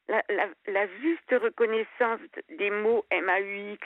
la, 0.08 0.22
la, 0.28 0.48
la 0.66 0.86
juste 1.00 1.30
reconnaissance 1.32 2.20
des 2.48 2.70
mots 2.70 3.04
MAUX 3.12 3.78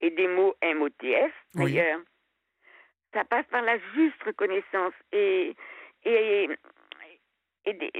et 0.00 0.10
des 0.10 0.28
mots 0.28 0.54
MOTF, 0.62 1.32
d'ailleurs 1.54 2.00
ça 3.12 3.24
passe 3.24 3.46
par 3.50 3.62
la 3.62 3.78
juste 3.94 4.22
reconnaissance 4.24 4.94
et, 5.12 5.54
et, 6.04 6.48
et, 7.64 7.72
des, 7.72 7.90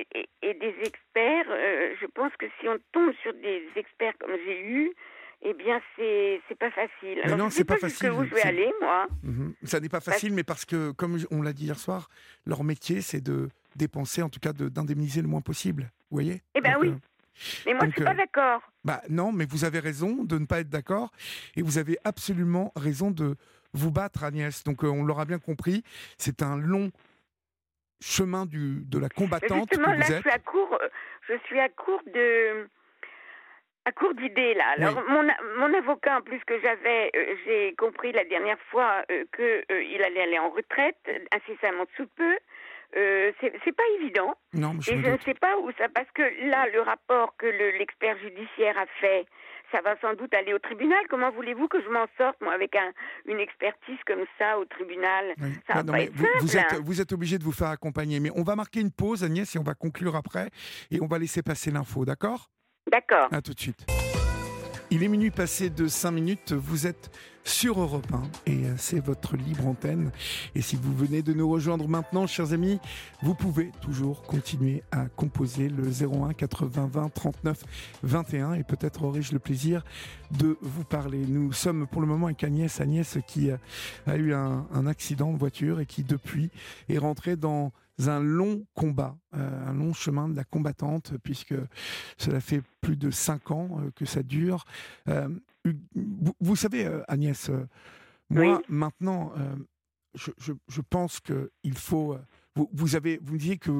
et 0.42 0.54
des, 0.54 0.74
experts. 0.82 1.46
Euh, 1.48 1.94
je 2.00 2.06
pense 2.06 2.32
que 2.38 2.46
si 2.60 2.68
on 2.68 2.78
tombe 2.92 3.12
sur 3.22 3.32
des 3.34 3.68
experts 3.76 4.14
comme 4.18 4.36
j'ai 4.44 4.60
eu, 4.62 4.92
eh 5.42 5.54
bien, 5.54 5.80
c'est 5.96 6.40
c'est 6.48 6.58
pas 6.58 6.70
facile. 6.70 7.20
Alors, 7.22 7.36
non, 7.36 7.50
c'est 7.50 7.64
pas, 7.64 7.76
facile. 7.76 8.10
Où 8.10 8.24
je 8.24 8.34
vais 8.34 8.42
aller, 8.42 8.72
moi. 8.80 9.06
Mhm. 9.22 9.54
Ça 9.64 9.80
n'est 9.80 9.88
pas 9.88 10.00
facile, 10.00 10.32
mais 10.32 10.44
parce 10.44 10.64
que, 10.64 10.92
comme 10.92 11.18
on 11.30 11.42
l'a 11.42 11.52
dit 11.52 11.66
hier 11.66 11.78
soir, 11.78 12.08
leur 12.46 12.64
métier, 12.64 13.00
c'est 13.00 13.20
de 13.20 13.48
dépenser, 13.76 14.22
en 14.22 14.28
tout 14.28 14.40
cas, 14.40 14.52
d'indemniser 14.52 15.20
le 15.20 15.28
moins 15.28 15.42
possible. 15.42 15.90
Vous 16.10 16.16
voyez? 16.16 16.42
Eh 16.54 16.60
bien, 16.60 16.78
oui. 16.80 16.88
Euh, 16.88 16.96
mais 17.66 17.74
moi, 17.74 17.84
je 17.84 17.90
je 17.90 17.96
suis 17.96 18.04
pas 18.04 18.12
euh, 18.12 18.14
d'accord. 18.14 18.62
Bah 18.84 19.02
non, 19.10 19.32
mais 19.32 19.44
vous 19.44 19.64
avez 19.64 19.78
raison 19.78 20.24
de 20.24 20.38
ne 20.38 20.46
pas 20.46 20.60
être 20.60 20.70
d'accord, 20.70 21.10
et 21.54 21.62
vous 21.62 21.78
avez 21.78 21.98
absolument 22.04 22.72
raison 22.76 23.10
de 23.10 23.36
vous 23.72 23.90
battre, 23.90 24.24
Agnès. 24.24 24.64
Donc 24.64 24.84
euh, 24.84 24.88
on 24.88 25.04
l'aura 25.04 25.24
bien 25.24 25.38
compris, 25.38 25.82
c'est 26.18 26.42
un 26.42 26.56
long 26.56 26.90
chemin 28.00 28.46
du, 28.46 28.84
de 28.84 28.98
la 28.98 29.08
combattante. 29.08 29.68
Justement, 29.70 29.92
là, 29.92 30.04
je 30.06 30.20
suis 30.20 30.30
à 30.30 30.38
court, 30.38 30.78
euh, 30.80 30.88
je 31.28 31.34
suis 31.46 31.58
à 31.60 31.68
court 31.68 32.02
de 32.06 32.68
à 33.84 33.92
court 33.92 34.14
d'idées 34.14 34.54
là. 34.54 34.64
Alors 34.76 35.02
mon, 35.08 35.22
mon 35.58 35.74
avocat 35.78 36.18
en 36.18 36.22
plus 36.22 36.40
que 36.44 36.60
j'avais, 36.60 37.10
euh, 37.14 37.36
j'ai 37.44 37.74
compris 37.76 38.12
la 38.12 38.24
dernière 38.24 38.58
fois 38.70 39.04
que 39.32 39.64
qu'il 39.66 40.02
allait 40.02 40.22
aller 40.22 40.38
en 40.38 40.50
retraite 40.50 40.98
incessamment 41.32 41.84
sous 41.96 42.06
peu. 42.08 42.36
C'est 42.92 43.76
pas 43.76 43.82
évident. 44.00 44.34
Non, 44.54 44.72
et 44.78 44.82
je 44.82 45.10
ne 45.10 45.18
sais 45.18 45.34
pas 45.34 45.56
où 45.58 45.70
ça 45.78 45.88
parce 45.94 46.10
que 46.12 46.22
là 46.50 46.66
le 46.72 46.80
rapport 46.80 47.34
que 47.36 47.46
l'expert 47.78 48.16
judiciaire 48.18 48.78
a 48.78 48.86
fait 49.00 49.26
ça 49.72 49.80
va 49.82 49.98
sans 50.00 50.14
doute 50.14 50.32
aller 50.34 50.54
au 50.54 50.58
tribunal. 50.58 50.98
Comment 51.10 51.30
voulez-vous 51.30 51.68
que 51.68 51.82
je 51.82 51.88
m'en 51.88 52.06
sorte, 52.16 52.40
moi, 52.40 52.52
avec 52.54 52.74
un, 52.76 52.92
une 53.26 53.40
expertise 53.40 53.98
comme 54.06 54.24
ça 54.38 54.58
au 54.58 54.64
tribunal? 54.64 55.34
Ça 55.66 55.82
va 55.82 55.84
pas 55.84 56.00
être 56.02 56.12
vous, 56.14 56.26
vous, 56.40 56.56
êtes, 56.56 56.74
vous 56.74 57.00
êtes 57.00 57.12
obligé 57.12 57.38
de 57.38 57.44
vous 57.44 57.52
faire 57.52 57.68
accompagner. 57.68 58.20
Mais 58.20 58.30
on 58.34 58.42
va 58.42 58.56
marquer 58.56 58.80
une 58.80 58.92
pause, 58.92 59.24
Agnès, 59.24 59.54
et 59.54 59.58
on 59.58 59.64
va 59.64 59.74
conclure 59.74 60.16
après. 60.16 60.50
Et 60.90 61.00
on 61.00 61.06
va 61.06 61.18
laisser 61.18 61.42
passer 61.42 61.70
l'info, 61.70 62.04
d'accord? 62.04 62.50
D'accord. 62.90 63.28
À 63.32 63.42
tout 63.42 63.54
de 63.54 63.60
suite. 63.60 63.86
Il 64.90 65.02
est 65.02 65.08
minuit 65.08 65.32
passé 65.32 65.68
de 65.68 65.88
5 65.88 66.12
minutes, 66.12 66.52
vous 66.52 66.86
êtes 66.86 67.10
sur 67.42 67.80
Europe 67.80 68.06
1 68.12 68.22
et 68.46 68.66
euh, 68.66 68.74
c'est 68.76 69.00
votre 69.00 69.36
libre 69.36 69.66
antenne. 69.66 70.12
Et 70.54 70.60
si 70.60 70.76
vous 70.76 70.94
venez 70.94 71.22
de 71.22 71.32
nous 71.32 71.50
rejoindre 71.50 71.88
maintenant, 71.88 72.28
chers 72.28 72.52
amis, 72.52 72.78
vous 73.20 73.34
pouvez 73.34 73.72
toujours 73.80 74.22
continuer 74.22 74.84
à 74.92 75.06
composer 75.06 75.68
le 75.68 75.88
01 75.88 76.34
80 76.34 76.88
20 76.92 77.08
39 77.08 77.64
21 78.04 78.52
et 78.54 78.62
peut-être 78.62 79.02
aurai-je 79.02 79.32
le 79.32 79.40
plaisir 79.40 79.84
de 80.38 80.56
vous 80.60 80.84
parler. 80.84 81.24
Nous 81.26 81.52
sommes 81.52 81.88
pour 81.88 82.00
le 82.00 82.06
moment 82.06 82.26
avec 82.26 82.44
Agnès, 82.44 82.80
Agnès 82.80 83.18
qui 83.26 83.50
a 83.50 84.16
eu 84.16 84.34
un 84.34 84.86
accident 84.86 85.32
de 85.32 85.38
voiture 85.38 85.80
et 85.80 85.86
qui 85.86 86.04
depuis 86.04 86.50
est 86.88 86.98
rentrée 86.98 87.34
dans 87.34 87.72
un 88.04 88.20
long 88.20 88.66
combat, 88.74 89.16
euh, 89.34 89.66
un 89.66 89.74
long 89.74 89.92
chemin 89.92 90.28
de 90.28 90.36
la 90.36 90.44
combattante, 90.44 91.14
puisque 91.22 91.54
cela 92.16 92.40
fait 92.40 92.62
plus 92.80 92.96
de 92.96 93.10
cinq 93.10 93.50
ans 93.50 93.80
euh, 93.80 93.90
que 93.94 94.04
ça 94.04 94.22
dure. 94.22 94.64
Euh, 95.08 95.28
vous, 96.40 96.56
savez, 96.56 96.88
Agnès, 97.08 97.50
moi 98.30 98.62
maintenant, 98.68 99.32
je, 100.14 100.30
je, 100.38 100.80
pense 100.80 101.18
qu'il 101.18 101.76
faut. 101.76 102.16
Vous, 102.54 102.70
vous, 102.72 102.94
avez, 102.94 103.18
vous 103.20 103.32
me 103.32 103.38
disiez 103.38 103.58
que 103.58 103.72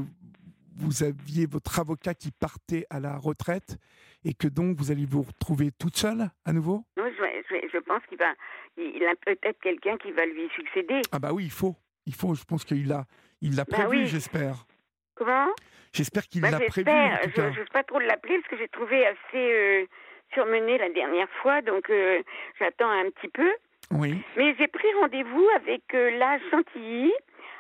vous 0.77 1.05
aviez 1.05 1.47
votre 1.47 1.79
avocat 1.79 2.15
qui 2.15 2.33
partait 2.33 2.87
à 2.91 2.99
la 2.99 3.17
retraite 3.17 3.79
et 4.25 4.35
que 4.35 4.49
donc 4.49 4.77
vous 4.79 4.91
allez 4.91 5.07
vous 5.07 5.23
retrouver 5.23 5.71
toute 5.71 5.97
seule 5.97 6.31
à 6.45 6.53
nouveau? 6.53 6.85
Oui, 6.97 7.05
je 7.19 7.27
je, 7.73 7.79
pense 7.79 8.03
qu'il 8.09 8.19
va, 8.19 8.35
il, 8.77 9.05
a 9.05 9.15
peut-être 9.17 9.61
quelqu'un 9.61 9.97
qui 9.99 10.11
va 10.13 10.27
lui 10.27 10.49
succéder. 10.55 11.03
Ah 11.13 11.19
bah 11.19 11.33
oui, 11.33 11.45
il 11.45 11.51
faut, 11.51 11.77
il 12.07 12.15
faut. 12.15 12.35
Je 12.35 12.45
pense 12.45 12.65
qu'il 12.65 12.89
l'a, 12.89 13.07
il 13.47 13.55
l'a 13.55 13.65
bah 13.65 13.77
prévu, 13.79 14.07
j'espère. 14.07 14.67
Comment? 15.15 15.49
J'espère 15.93 16.27
qu'il 16.27 16.43
bah, 16.43 16.51
l'a 16.51 16.61
prévu. 16.61 16.91
Je 17.35 17.41
n'ose 17.41 17.69
pas 17.73 17.85
trop 17.85 18.01
l'appeler 18.01 18.39
parce 18.39 18.49
que 18.49 18.59
j'ai 18.59 18.69
trouvé 18.69 19.07
assez 19.07 19.17
euh, 19.35 19.87
surmené 20.35 20.79
la 20.79 20.91
dernière 20.91 21.31
fois, 21.43 21.63
donc 21.63 21.89
euh, 21.89 22.23
j'attends 22.59 22.91
un 22.91 23.09
petit 23.11 23.29
peu. 23.29 23.51
Oui. 23.93 24.21
Mais 24.37 24.55
j'ai 24.59 24.67
pris 24.67 24.89
rendez-vous 25.01 25.49
avec 25.55 25.83
euh, 25.95 26.19
la 26.19 26.39
Chantilly, 26.51 27.13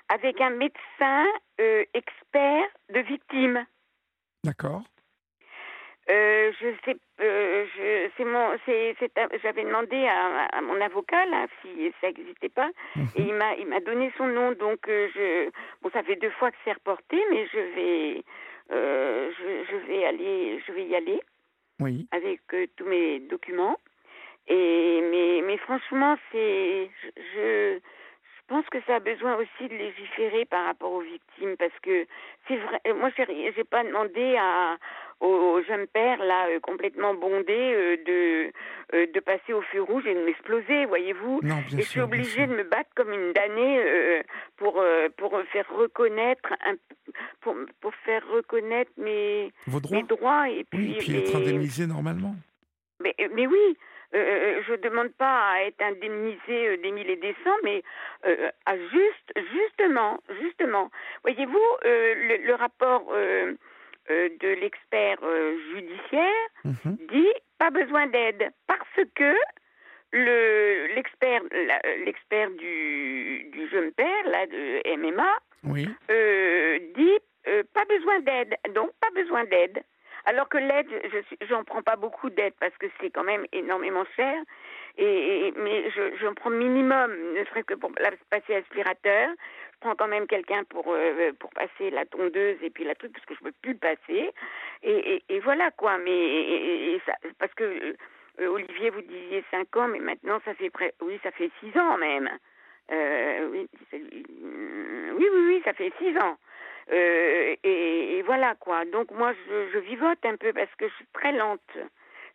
avec 0.08 0.40
un 0.40 0.50
médecin 0.50 1.24
expert 1.94 2.66
de 2.92 3.00
victimes. 3.00 3.64
D'accord. 4.44 4.82
Euh, 6.08 6.52
je 6.60 6.66
sais, 6.84 6.96
euh, 7.20 7.66
je, 7.76 8.08
c'est 8.16 8.24
mon, 8.24 8.50
c'est, 8.64 8.94
c'est, 9.00 9.10
j'avais 9.42 9.64
demandé 9.64 10.06
à, 10.06 10.44
à, 10.56 10.60
mon 10.60 10.80
avocat 10.80 11.26
là 11.26 11.46
si 11.60 11.92
ça 12.00 12.08
n'existait 12.08 12.48
pas, 12.48 12.70
mhm. 12.94 13.08
et 13.16 13.22
il 13.22 13.34
m'a, 13.34 13.54
il 13.56 13.66
m'a 13.66 13.80
donné 13.80 14.12
son 14.16 14.28
nom. 14.28 14.52
Donc 14.52 14.88
euh, 14.88 15.08
je, 15.14 15.50
bon, 15.82 15.90
ça 15.90 16.04
fait 16.04 16.14
deux 16.14 16.30
fois 16.30 16.52
que 16.52 16.56
c'est 16.64 16.74
reporté, 16.74 17.20
mais 17.30 17.48
je 17.52 17.58
vais, 17.58 18.24
euh, 18.70 19.32
je, 19.36 19.72
je, 19.72 19.76
vais 19.88 20.04
aller, 20.04 20.62
je 20.64 20.72
vais 20.72 20.84
y 20.84 20.94
aller. 20.94 21.20
Oui. 21.80 22.06
Avec 22.12 22.40
euh, 22.54 22.66
tous 22.76 22.86
mes 22.86 23.18
documents. 23.18 23.76
Et 24.46 25.00
mais, 25.10 25.42
mais 25.44 25.56
franchement, 25.58 26.16
c'est, 26.30 26.88
je, 27.34 27.78
je 27.78 28.54
pense 28.54 28.64
que 28.66 28.78
ça 28.86 28.96
a 28.96 29.00
besoin 29.00 29.34
aussi 29.34 29.68
de 29.68 29.74
légiférer 29.74 30.44
par 30.44 30.66
rapport 30.66 30.92
aux 30.92 31.00
victimes 31.00 31.56
parce 31.58 31.76
que 31.82 32.06
c'est 32.46 32.56
vrai. 32.56 32.80
Moi, 32.94 33.10
j'ai, 33.16 33.52
j'ai 33.56 33.64
pas 33.64 33.82
demandé 33.82 34.36
à 34.38 34.76
au, 35.20 35.62
jeune 35.66 35.86
père 35.86 36.22
là 36.22 36.48
euh, 36.48 36.60
complètement 36.60 37.14
bondé 37.14 37.52
euh, 37.52 37.96
de 38.04 38.52
euh, 38.94 39.06
de 39.12 39.20
passer 39.20 39.52
au 39.52 39.62
feu 39.62 39.82
rouge 39.82 40.06
et 40.06 40.14
de 40.14 40.24
m'exploser, 40.24 40.86
voyez-vous. 40.86 41.40
Et 41.44 41.76
je 41.76 41.82
suis 41.82 42.00
obligée 42.00 42.46
de 42.46 42.54
me 42.54 42.64
battre 42.64 42.90
comme 42.94 43.12
une 43.12 43.32
damnée 43.32 44.22
pour 44.56 44.82
pour 45.16 45.40
faire 45.52 45.66
reconnaître 45.74 46.52
un, 46.64 46.74
pour 47.40 47.56
pour 47.80 47.94
faire 48.04 48.22
reconnaître 48.28 48.92
mes 48.96 49.52
Vos 49.66 49.80
droits. 49.80 49.96
mes 49.96 50.02
droits 50.04 50.48
et 50.50 50.64
puis, 50.64 50.78
oui, 50.80 50.94
et 50.94 50.98
puis 50.98 51.16
être 51.16 51.36
indemnisé 51.36 51.86
normalement. 51.86 52.34
Mais 53.02 53.14
mais 53.34 53.46
oui. 53.46 53.76
Je 54.12 54.80
demande 54.80 55.10
pas 55.18 55.50
à 55.50 55.62
être 55.64 55.82
indemnisé 55.82 56.78
des 56.78 56.90
mille 56.90 57.10
et 57.10 57.16
des 57.16 57.34
cents, 57.44 57.58
mais 57.64 57.82
à 58.64 58.78
juste, 58.78 59.32
justement, 59.52 60.18
justement. 60.40 60.90
Voyez-vous, 61.22 61.66
le, 61.84 62.46
le, 62.46 62.54
rapport 62.54 63.12
euh, 64.10 64.28
de 64.40 64.48
l'expert 64.60 65.18
euh, 65.22 65.58
judiciaire 65.74 66.48
mhm. 66.64 66.96
dit 67.10 67.32
pas 67.58 67.70
besoin 67.70 68.06
d'aide 68.06 68.50
parce 68.66 69.08
que 69.14 69.34
le 70.12 70.94
l'expert 70.94 71.42
l'expert 72.04 72.50
du, 72.50 73.50
du 73.52 73.68
jeune 73.68 73.92
père 73.92 74.24
là 74.26 74.46
de 74.46 74.96
MMA 74.96 75.38
oui. 75.64 75.88
euh, 76.10 76.78
dit 76.94 77.18
euh, 77.48 77.62
pas 77.74 77.84
besoin 77.84 78.20
d'aide 78.20 78.54
donc 78.74 78.90
pas 79.00 79.10
besoin 79.14 79.44
d'aide 79.44 79.82
alors 80.26 80.48
que 80.48 80.58
l'aide 80.58 80.88
je 80.90 81.46
j'en 81.46 81.64
prends 81.64 81.82
pas 81.82 81.96
beaucoup 81.96 82.30
d'aide 82.30 82.54
parce 82.60 82.76
que 82.78 82.86
c'est 83.00 83.10
quand 83.10 83.24
même 83.24 83.46
énormément 83.52 84.04
cher. 84.16 84.36
Et, 84.98 85.52
mais 85.56 85.90
je 85.90 86.16
j'en 86.20 86.34
prends 86.34 86.50
minimum 86.50 87.12
ne 87.34 87.44
serait-ce 87.44 87.66
que 87.66 87.74
pour 87.74 87.92
passer 88.30 88.56
aspirateur 88.56 89.30
je 89.74 89.78
prends 89.80 89.94
quand 89.94 90.08
même 90.08 90.26
quelqu'un 90.26 90.64
pour 90.64 90.86
euh, 90.88 91.32
pour 91.38 91.50
passer 91.50 91.90
la 91.90 92.04
tondeuse 92.06 92.56
et 92.62 92.70
puis 92.70 92.84
la 92.84 92.94
truc 92.94 93.12
parce 93.12 93.24
que 93.26 93.34
je 93.34 93.44
peux 93.44 93.52
plus 93.62 93.76
passer. 93.76 94.32
Et, 94.82 95.22
et, 95.28 95.40
voilà 95.40 95.70
quoi. 95.70 95.98
Mais 95.98 96.98
ça, 97.06 97.14
parce 97.38 97.54
que 97.54 97.94
euh, 98.40 98.46
Olivier 98.48 98.90
vous 98.90 99.02
disiez 99.02 99.44
5 99.50 99.76
ans 99.76 99.88
mais 99.88 100.00
maintenant 100.00 100.40
ça 100.44 100.54
fait 100.54 100.70
près 100.70 100.92
oui 101.00 101.20
ça 101.22 101.30
fait 101.30 101.50
6 101.60 101.78
ans 101.78 101.98
même. 101.98 102.28
Euh, 102.90 103.48
oui, 103.52 103.68
oui 103.92 105.14
oui 105.18 105.28
oui 105.48 105.62
ça 105.64 105.72
fait 105.72 105.92
6 105.98 106.16
ans 106.18 106.36
euh, 106.92 107.56
et, 107.62 108.18
et, 108.18 108.22
voilà 108.22 108.54
quoi. 108.54 108.84
Donc 108.84 109.10
moi 109.10 109.32
je, 109.32 109.70
je 109.72 109.78
vivote 109.78 110.24
un 110.24 110.36
peu 110.36 110.52
parce 110.52 110.72
que 110.78 110.88
je 110.88 110.94
suis 110.94 111.06
très 111.12 111.32
lente. 111.32 111.60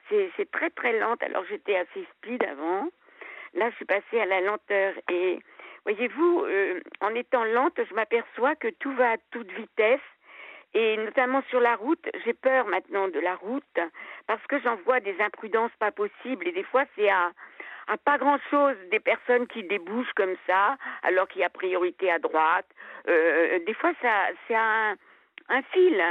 C'est 0.09 0.51
très 0.51 0.69
très 0.71 0.99
lente. 0.99 1.23
Alors 1.23 1.45
j'étais 1.49 1.77
assez 1.77 2.05
speed 2.17 2.43
avant. 2.43 2.89
Là 3.53 3.69
je 3.69 3.75
suis 3.77 3.85
passée 3.85 4.19
à 4.19 4.25
la 4.25 4.41
lenteur. 4.41 4.93
Et 5.09 5.39
Voyez-vous, 5.83 6.43
euh, 6.45 6.79
en 7.01 7.15
étant 7.15 7.43
lente, 7.43 7.79
je 7.89 7.93
m'aperçois 7.95 8.55
que 8.55 8.67
tout 8.67 8.93
va 8.93 9.13
à 9.13 9.17
toute 9.31 9.51
vitesse. 9.51 9.99
Et 10.73 10.95
notamment 10.97 11.41
sur 11.49 11.59
la 11.59 11.75
route, 11.75 12.07
j'ai 12.23 12.33
peur 12.33 12.65
maintenant 12.67 13.09
de 13.09 13.19
la 13.19 13.35
route 13.35 13.79
parce 14.25 14.45
que 14.47 14.57
j'en 14.61 14.75
vois 14.85 15.01
des 15.01 15.19
imprudences 15.19 15.75
pas 15.79 15.91
possibles. 15.91 16.47
Et 16.47 16.51
des 16.53 16.63
fois 16.63 16.85
c'est 16.95 17.09
à, 17.09 17.31
à 17.87 17.97
pas 17.97 18.17
grand 18.17 18.39
chose 18.49 18.75
des 18.91 18.99
personnes 18.99 19.47
qui 19.47 19.63
débouchent 19.63 20.13
comme 20.15 20.35
ça 20.47 20.77
alors 21.03 21.27
qu'il 21.27 21.41
y 21.41 21.45
a 21.45 21.49
priorité 21.49 22.11
à 22.11 22.19
droite. 22.19 22.67
Euh, 23.07 23.59
des 23.65 23.73
fois 23.73 23.91
ça 24.01 24.27
c'est 24.47 24.55
un, 24.55 24.95
un 25.49 25.61
fil 25.73 26.01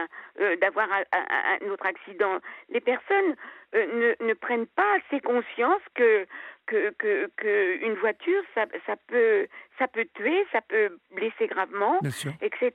euh, 0.40 0.56
d'avoir 0.56 0.88
un, 0.92 1.02
un, 1.12 1.70
autre 1.70 1.86
accident. 1.86 2.38
Les 2.68 2.80
personnes 2.80 3.34
euh, 3.74 4.14
ne, 4.20 4.26
ne 4.26 4.34
prennent 4.34 4.66
pas 4.66 4.96
assez 4.96 5.20
conscience 5.20 5.82
que 5.94 6.26
que, 6.70 6.90
que, 6.98 7.28
que 7.36 7.84
une 7.84 7.94
voiture, 7.94 8.42
ça, 8.54 8.64
ça, 8.86 8.94
peut, 9.08 9.48
ça 9.76 9.88
peut 9.88 10.06
tuer, 10.14 10.46
ça 10.52 10.60
peut 10.60 10.96
blesser 11.10 11.48
gravement, 11.48 11.98
etc. 12.40 12.72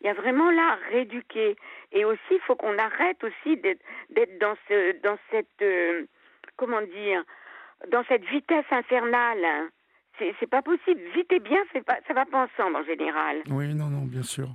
Il 0.00 0.06
y 0.06 0.08
a 0.08 0.14
vraiment 0.14 0.50
là 0.50 0.72
à 0.72 0.90
rééduquer. 0.90 1.56
Et 1.92 2.04
aussi, 2.04 2.20
il 2.32 2.40
faut 2.40 2.56
qu'on 2.56 2.76
arrête 2.78 3.22
aussi 3.22 3.56
d'être 3.58 4.38
dans, 4.40 4.56
ce, 4.66 5.00
dans 5.02 5.16
cette, 5.30 5.62
euh, 5.62 6.04
comment 6.56 6.82
dire, 6.82 7.22
dans 7.90 8.04
cette 8.04 8.24
vitesse 8.24 8.66
infernale. 8.70 9.70
C'est 10.18 10.48
pas 10.48 10.62
possible. 10.62 11.00
Vite 11.14 11.32
et 11.32 11.40
bien, 11.40 11.58
pas, 11.86 11.98
ça 12.06 12.14
va 12.14 12.24
pas 12.24 12.44
ensemble 12.44 12.76
en 12.76 12.84
général. 12.84 13.42
Oui, 13.50 13.74
non, 13.74 13.86
non, 13.86 14.02
bien 14.02 14.22
sûr. 14.22 14.48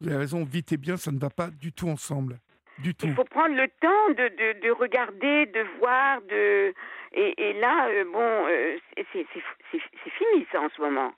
Vous 0.00 0.08
avez 0.08 0.16
raison, 0.16 0.44
vite 0.44 0.72
et 0.72 0.78
bien, 0.78 0.96
ça 0.96 1.12
ne 1.12 1.18
va 1.18 1.30
pas 1.30 1.48
du 1.48 1.72
tout 1.72 1.88
ensemble. 1.88 2.38
Du 2.78 2.94
tout. 2.94 3.06
Il 3.06 3.14
faut 3.14 3.24
prendre 3.24 3.54
le 3.54 3.68
temps 3.68 4.08
de, 4.08 4.28
de, 4.28 4.60
de 4.60 4.70
regarder, 4.70 5.46
de 5.46 5.66
voir, 5.78 6.22
de 6.22 6.72
et, 7.12 7.34
et 7.36 7.52
là, 7.60 7.88
euh, 7.88 8.04
bon, 8.04 8.46
euh, 8.48 8.78
c'est 9.12 10.10
fini 10.10 10.46
ça 10.50 10.60
en 10.62 10.68
ce 10.70 10.80
moment. 10.80 11.12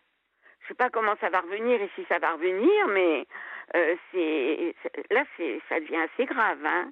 Je 0.63 0.69
sais 0.69 0.75
pas 0.75 0.91
comment 0.91 1.15
ça 1.21 1.29
va 1.29 1.41
revenir 1.41 1.81
et 1.81 1.91
si 1.95 2.05
ça 2.09 2.19
va 2.19 2.33
revenir, 2.33 2.89
mais 2.89 3.27
euh, 3.77 3.95
c'est 4.11 4.75
là, 5.11 5.25
ça 5.69 5.81
devient 5.81 6.09
assez 6.13 6.25
grave, 6.25 6.65
hein. 6.65 6.91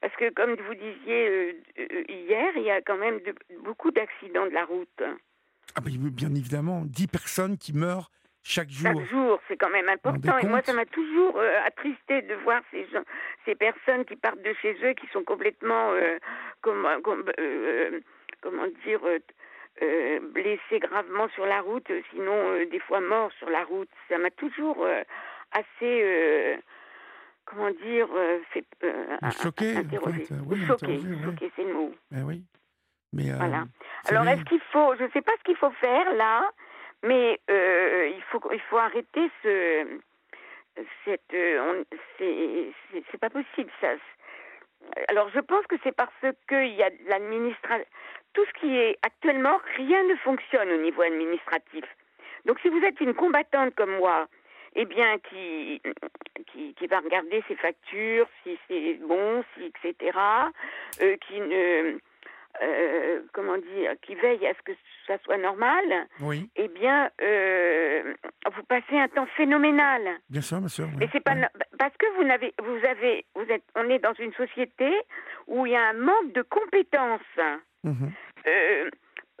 Parce 0.00 0.14
que 0.16 0.32
comme 0.32 0.54
vous 0.54 0.74
disiez 0.74 1.28
euh, 1.28 1.52
hier, 2.08 2.52
il 2.56 2.62
y 2.62 2.70
a 2.70 2.80
quand 2.80 2.96
même 2.96 3.20
de, 3.20 3.34
beaucoup 3.62 3.90
d'accidents 3.90 4.46
de 4.46 4.52
la 4.52 4.64
route. 4.64 5.02
Ah 5.74 5.80
ben, 5.80 5.92
bien 5.92 6.34
évidemment, 6.34 6.82
10 6.84 7.06
personnes 7.06 7.58
qui 7.58 7.72
meurent 7.72 8.10
chaque 8.42 8.70
jour. 8.70 8.90
Chaque 8.90 9.10
jour, 9.10 9.38
c'est 9.46 9.56
quand 9.56 9.70
même 9.70 9.88
important. 9.88 10.38
Et 10.38 10.46
moi, 10.46 10.62
ça 10.64 10.72
m'a 10.72 10.86
toujours 10.86 11.38
attristé 11.66 12.22
de 12.22 12.34
voir 12.36 12.62
ces 12.70 12.86
gens, 12.88 13.04
ces 13.44 13.54
personnes 13.54 14.06
qui 14.06 14.16
partent 14.16 14.42
de 14.42 14.54
chez 14.62 14.74
eux, 14.82 14.94
qui 14.94 15.06
sont 15.12 15.22
complètement 15.22 15.92
euh, 17.38 18.00
comment 18.40 18.66
dire, 18.84 19.00
euh, 19.04 19.18
euh, 19.82 20.20
blessés 20.32 20.78
gravement 20.78 21.28
sur 21.30 21.46
la 21.46 21.60
route, 21.60 21.90
sinon 22.10 22.64
des 22.70 22.80
fois 22.80 23.00
morts 23.00 23.32
sur 23.38 23.48
la 23.50 23.64
route. 23.64 23.88
Ça 24.08 24.18
m'a 24.18 24.30
toujours 24.30 24.86
assez 25.52 26.58
comment 27.50 27.70
dire, 27.70 28.08
fait 28.52 28.64
choqué, 29.42 29.74
oui, 30.46 30.66
choqué, 30.66 31.00
choqué 31.24 31.52
c'est 31.56 31.64
le 31.64 31.74
mot. 31.74 31.92
Ben 32.10 32.22
oui. 32.24 32.42
Mais, 33.12 33.32
voilà. 33.32 33.64
Alors, 34.08 34.26
est-ce 34.28 34.44
qu'il 34.44 34.60
faut, 34.72 34.94
je 34.96 35.02
ne 35.02 35.10
sais 35.10 35.20
pas 35.20 35.32
ce 35.38 35.42
qu'il 35.42 35.56
faut 35.56 35.72
faire 35.72 36.12
là, 36.14 36.48
mais 37.02 37.40
il 37.48 38.22
faut, 38.30 38.40
il 38.52 38.60
faut 38.70 38.78
arrêter 38.78 39.30
ce, 39.42 39.98
cette, 41.04 41.36
c'est 43.10 43.18
pas 43.20 43.30
possible 43.30 43.70
ça 43.80 43.88
alors 45.08 45.28
je 45.30 45.40
pense 45.40 45.66
que 45.66 45.76
c'est 45.82 45.94
parce 45.94 46.12
qu'il 46.48 46.74
y 46.74 46.82
a 46.82 46.90
l'administration, 47.08 47.86
tout 48.32 48.44
ce 48.46 48.60
qui 48.60 48.76
est 48.76 48.98
actuellement, 49.02 49.58
rien 49.76 50.02
ne 50.04 50.16
fonctionne 50.16 50.70
au 50.70 50.82
niveau 50.82 51.02
administratif. 51.02 51.84
Donc 52.46 52.58
si 52.60 52.68
vous 52.68 52.82
êtes 52.82 53.00
une 53.00 53.14
combattante 53.14 53.74
comme 53.74 53.96
moi, 53.96 54.28
eh 54.76 54.84
bien 54.84 55.18
qui, 55.18 55.82
qui, 56.52 56.74
qui 56.74 56.86
va 56.86 57.00
regarder 57.00 57.42
ses 57.48 57.56
factures, 57.56 58.26
si 58.42 58.58
c'est 58.68 58.94
bon, 59.06 59.44
si 59.54 59.64
etc., 59.64 60.18
euh, 61.02 61.16
qui 61.26 61.40
ne 61.40 61.98
euh, 62.62 63.20
comment 63.32 63.56
dire, 63.56 63.92
qui 64.02 64.14
veille 64.16 64.46
à 64.46 64.52
ce 64.54 64.62
que 64.64 64.72
ça 65.06 65.18
soit 65.24 65.38
normal, 65.38 65.84
oui. 66.20 66.50
eh 66.56 66.68
bien, 66.68 67.08
euh, 67.22 68.12
vous 68.54 68.62
passez 68.64 68.98
un 68.98 69.08
temps 69.08 69.26
phénoménal. 69.36 70.18
Bien 70.28 70.40
sûr, 70.40 70.58
bien 70.58 70.68
sûr. 70.68 70.86
Et 71.00 71.08
c'est 71.12 71.22
pas 71.22 71.36
parce 71.78 71.96
que 71.96 72.06
vous 72.16 72.24
n'avez, 72.24 72.52
vous 72.60 72.86
avez, 72.86 73.24
vous 73.36 73.46
êtes, 73.48 73.62
on 73.76 73.88
est 73.88 74.00
dans 74.00 74.14
une 74.14 74.32
société 74.34 74.92
où 75.46 75.64
il 75.64 75.72
y 75.72 75.76
a 75.76 75.88
un 75.90 75.92
manque 75.94 76.32
de 76.32 76.42
compétences. 76.42 77.20
Mhm. 77.84 78.10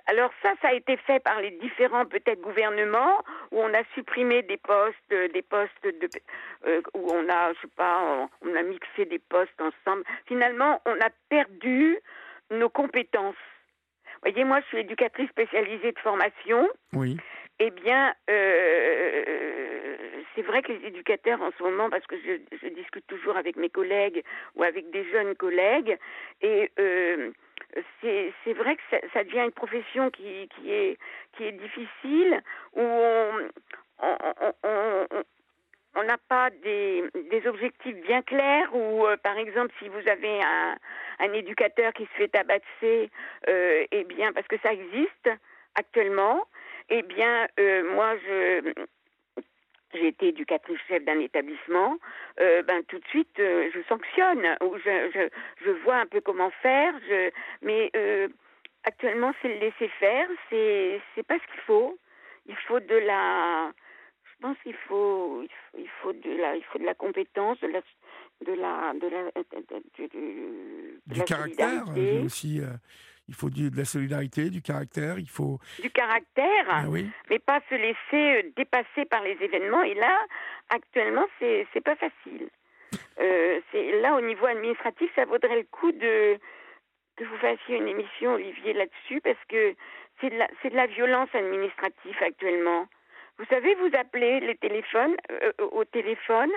Alors 0.06 0.30
ça, 0.42 0.54
ça 0.62 0.68
a 0.68 0.72
été 0.72 0.96
fait 0.96 1.20
par 1.20 1.40
les 1.40 1.50
différents 1.52 2.06
peut-être 2.06 2.40
gouvernements 2.40 3.22
où 3.50 3.60
on 3.60 3.74
a 3.74 3.82
supprimé 3.94 4.42
des 4.42 4.56
postes, 4.56 5.10
des 5.10 5.42
postes 5.42 5.82
de, 5.84 6.08
où 6.94 7.10
on 7.10 7.28
a, 7.28 7.52
je 7.54 7.60
sais 7.62 7.74
pas, 7.76 8.28
on 8.42 8.54
a 8.54 8.62
mixé 8.62 9.04
des 9.06 9.18
postes 9.18 9.60
ensemble. 9.60 10.04
Finalement, 10.26 10.80
on 10.86 10.94
a 11.00 11.10
perdu 11.28 11.98
nos 12.50 12.68
compétences. 12.68 13.34
voyez, 14.22 14.44
moi, 14.44 14.60
je 14.60 14.66
suis 14.66 14.78
éducatrice 14.78 15.30
spécialisée 15.30 15.92
de 15.92 15.98
formation. 15.98 16.68
Oui. 16.92 17.16
Eh 17.58 17.70
bien, 17.70 18.14
euh, 18.30 19.96
c'est 20.40 20.46
vrai 20.46 20.62
que 20.62 20.72
les 20.72 20.86
éducateurs 20.86 21.42
en 21.42 21.50
ce 21.58 21.62
moment, 21.62 21.90
parce 21.90 22.06
que 22.06 22.16
je, 22.16 22.68
discute 22.68 23.06
toujours 23.06 23.36
avec 23.36 23.56
mes 23.56 23.68
collègues 23.68 24.22
ou 24.54 24.62
avec 24.62 24.90
des 24.90 25.04
jeunes 25.10 25.34
collègues, 25.34 25.98
et 26.40 26.70
euh, 26.78 27.30
c'est 28.00 28.52
vrai 28.54 28.76
que 28.76 28.82
ça, 29.12 29.22
devient 29.24 29.44
une 29.44 29.52
profession 29.52 30.10
qui, 30.10 30.48
est, 30.66 31.52
difficile, 31.52 32.42
où 32.74 32.80
on, 35.94 36.02
n'a 36.04 36.16
pas 36.28 36.48
des, 36.62 37.04
objectifs 37.46 37.96
bien 37.96 38.22
clairs 38.22 38.74
ou 38.74 39.06
euh, 39.06 39.16
par 39.18 39.36
exemple 39.36 39.74
si 39.78 39.88
vous 39.88 40.08
avez 40.08 40.42
un, 40.42 40.76
un, 41.18 41.32
éducateur 41.34 41.92
qui 41.92 42.04
se 42.04 42.12
fait 42.12 42.28
tabasser, 42.28 43.10
euh, 43.48 43.84
eh 43.90 44.04
bien 44.04 44.32
parce 44.32 44.46
que 44.46 44.56
ça 44.62 44.72
existe 44.72 45.30
actuellement, 45.74 46.46
eh 46.90 47.02
bien, 47.02 47.46
euh, 47.58 47.84
moi, 47.94 48.16
je 48.16 48.72
j'ai 49.94 50.08
été 50.08 50.28
éducatrice 50.28 50.78
chef 50.88 51.04
d'un 51.04 51.18
établissement, 51.20 51.98
euh, 52.40 52.62
ben 52.62 52.82
tout 52.88 52.98
de 52.98 53.06
suite 53.08 53.38
euh, 53.38 53.70
je 53.74 53.80
sanctionne 53.88 54.56
ou 54.62 54.76
je, 54.78 55.10
je, 55.14 55.28
je 55.64 55.70
vois 55.82 55.96
un 55.96 56.06
peu 56.06 56.20
comment 56.20 56.50
faire. 56.62 56.94
Je, 57.08 57.30
mais 57.62 57.90
euh, 57.96 58.28
actuellement 58.84 59.32
c'est 59.40 59.48
le 59.48 59.60
laisser 59.60 59.88
faire, 59.98 60.28
c'est 60.48 61.00
c'est 61.14 61.26
pas 61.26 61.38
ce 61.38 61.52
qu'il 61.52 61.60
faut. 61.66 61.98
Il 62.46 62.56
faut 62.56 62.80
de 62.80 62.96
la, 62.96 63.70
je 64.24 64.32
pense 64.40 64.56
qu'il 64.62 64.74
faut 64.88 65.44
il 65.76 65.88
faut 66.02 66.12
de 66.12 66.36
la 66.40 66.56
il 66.56 66.64
faut 66.64 66.78
de 66.78 66.84
la 66.84 66.94
compétence, 66.94 67.60
de 67.60 67.68
la 67.68 67.80
de 68.46 68.52
la 68.52 68.92
de 68.94 69.08
la 69.08 69.22
de, 69.24 70.06
de, 70.06 71.14
du 71.14 71.22
caractère 71.24 71.84
aussi. 72.24 72.60
Il 73.30 73.36
faut 73.36 73.48
de 73.48 73.70
la 73.76 73.84
solidarité, 73.84 74.50
du 74.50 74.60
caractère, 74.60 75.16
il 75.20 75.28
faut... 75.28 75.60
Du 75.80 75.88
caractère, 75.90 76.66
ah 76.68 76.82
oui. 76.88 77.08
mais 77.30 77.38
pas 77.38 77.60
se 77.70 77.76
laisser 77.76 78.42
euh, 78.42 78.42
dépasser 78.56 79.04
par 79.08 79.22
les 79.22 79.38
événements. 79.40 79.84
Et 79.84 79.94
là, 79.94 80.18
actuellement, 80.68 81.26
c'est 81.38 81.64
n'est 81.72 81.80
pas 81.80 81.94
facile. 81.94 82.48
Euh, 83.20 83.60
là, 84.02 84.16
au 84.16 84.20
niveau 84.20 84.46
administratif, 84.46 85.08
ça 85.14 85.26
vaudrait 85.26 85.58
le 85.58 85.66
coup 85.70 85.92
de 85.92 86.38
que 87.16 87.24
vous 87.24 87.36
fassiez 87.36 87.76
une 87.76 87.86
émission, 87.86 88.34
Olivier, 88.34 88.72
là-dessus, 88.72 89.20
parce 89.20 89.38
que 89.48 89.74
c'est 90.20 90.30
de, 90.30 90.36
la, 90.36 90.48
de 90.48 90.74
la 90.74 90.86
violence 90.86 91.32
administrative 91.32 92.16
actuellement. 92.20 92.88
Vous 93.38 93.44
savez, 93.46 93.74
vous 93.76 93.90
appelez 93.96 94.40
les 94.40 94.56
téléphones, 94.56 95.16
euh, 95.30 95.52
au 95.70 95.84
téléphone, 95.84 96.50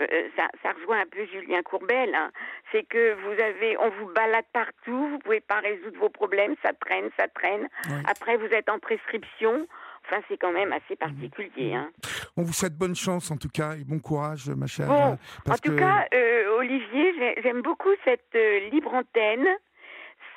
euh, 0.00 0.06
euh, 0.12 0.28
ça, 0.36 0.48
ça, 0.62 0.72
rejoint 0.72 1.00
un 1.00 1.06
peu 1.06 1.26
Julien 1.26 1.62
Courbel, 1.62 2.14
hein. 2.14 2.30
c'est 2.70 2.84
que 2.84 3.14
vous 3.14 3.42
avez, 3.42 3.76
on 3.78 3.90
vous 3.90 4.12
balade 4.12 4.44
partout, 4.52 5.08
vous 5.08 5.18
pouvez 5.18 5.40
pas 5.40 5.60
résoudre 5.60 5.98
vos 5.98 6.08
problèmes, 6.08 6.54
ça 6.62 6.72
traîne, 6.72 7.10
ça 7.18 7.26
traîne. 7.28 7.68
Après, 8.06 8.36
vous 8.36 8.46
êtes 8.46 8.68
en 8.68 8.78
prescription. 8.78 9.66
Enfin, 10.06 10.22
c'est 10.28 10.38
quand 10.38 10.52
même 10.52 10.72
assez 10.72 10.96
particulier. 10.96 11.74
Hein. 11.74 11.90
On 12.36 12.42
vous 12.42 12.52
souhaite 12.52 12.74
bonne 12.74 12.94
chance 12.94 13.30
en 13.30 13.36
tout 13.36 13.50
cas 13.50 13.74
et 13.74 13.84
bon 13.84 13.98
courage, 13.98 14.48
ma 14.48 14.66
chère. 14.66 14.86
Bon, 14.86 15.18
en 15.50 15.58
tout 15.58 15.76
cas, 15.76 16.06
euh, 16.14 16.56
Olivier, 16.56 17.34
j'aime 17.42 17.60
beaucoup 17.60 17.90
cette 18.04 18.38
libre 18.72 18.94
antenne. 18.94 19.46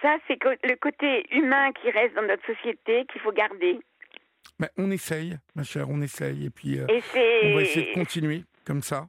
Ça, 0.02 0.18
c'est 0.28 0.40
le 0.44 0.76
côté 0.76 1.26
humain 1.32 1.72
qui 1.74 1.92
reste 1.92 2.16
dans 2.16 2.24
notre 2.24 2.46
société 2.46 3.06
qu'il 3.12 3.22
faut 3.22 3.32
garder. 3.32 3.80
Mais 4.60 4.70
on 4.78 4.92
essaye, 4.92 5.38
ma 5.56 5.64
chère, 5.64 5.90
on 5.90 6.02
essaye. 6.02 6.48
Et 6.48 6.50
puis, 6.50 6.80
on 6.82 7.56
va 7.56 7.62
essayer 7.62 7.92
de 7.92 7.94
continuer 7.94 8.44
comme 8.66 8.82
ça. 8.82 9.08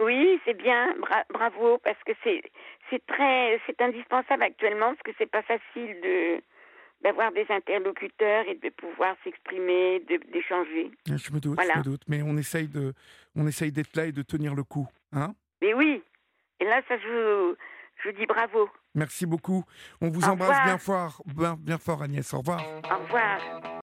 Oui, 0.00 0.40
c'est 0.44 0.54
bien, 0.54 0.94
bravo, 1.30 1.78
parce 1.78 1.98
que 2.04 2.12
c'est 2.22 2.42
c'est 2.88 3.04
très 3.06 3.60
c'est 3.66 3.80
indispensable 3.80 4.44
actuellement 4.44 4.94
parce 4.94 5.02
que 5.02 5.10
c'est 5.18 5.30
pas 5.30 5.42
facile 5.42 6.00
de 6.02 6.40
d'avoir 7.02 7.32
des 7.32 7.46
interlocuteurs 7.48 8.44
et 8.48 8.54
de 8.54 8.70
pouvoir 8.70 9.16
s'exprimer, 9.24 10.00
d'échanger. 10.32 10.90
Je 11.06 11.32
me 11.32 11.40
doute, 11.40 11.60
je 11.60 11.78
me 11.78 11.82
doute, 11.82 12.02
mais 12.08 12.22
on 12.22 12.36
essaye 12.36 12.68
de 12.68 12.92
on 13.34 13.46
essaye 13.46 13.72
d'être 13.72 13.96
là 13.96 14.06
et 14.06 14.12
de 14.12 14.22
tenir 14.22 14.54
le 14.54 14.62
coup, 14.62 14.86
hein? 15.12 15.34
Mais 15.62 15.74
oui, 15.74 16.02
et 16.60 16.64
là 16.64 16.80
ça 16.86 16.96
je 16.98 17.56
je 18.02 18.08
vous 18.08 18.16
dis 18.16 18.26
bravo. 18.26 18.68
Merci 18.94 19.26
beaucoup. 19.26 19.64
On 20.00 20.10
vous 20.10 20.28
embrasse 20.28 20.62
bien 20.64 20.78
fort, 20.78 21.22
bien, 21.26 21.56
bien 21.58 21.78
fort 21.78 22.02
Agnès. 22.02 22.32
Au 22.34 22.38
revoir. 22.38 22.62
Au 22.90 22.98
revoir. 23.02 23.40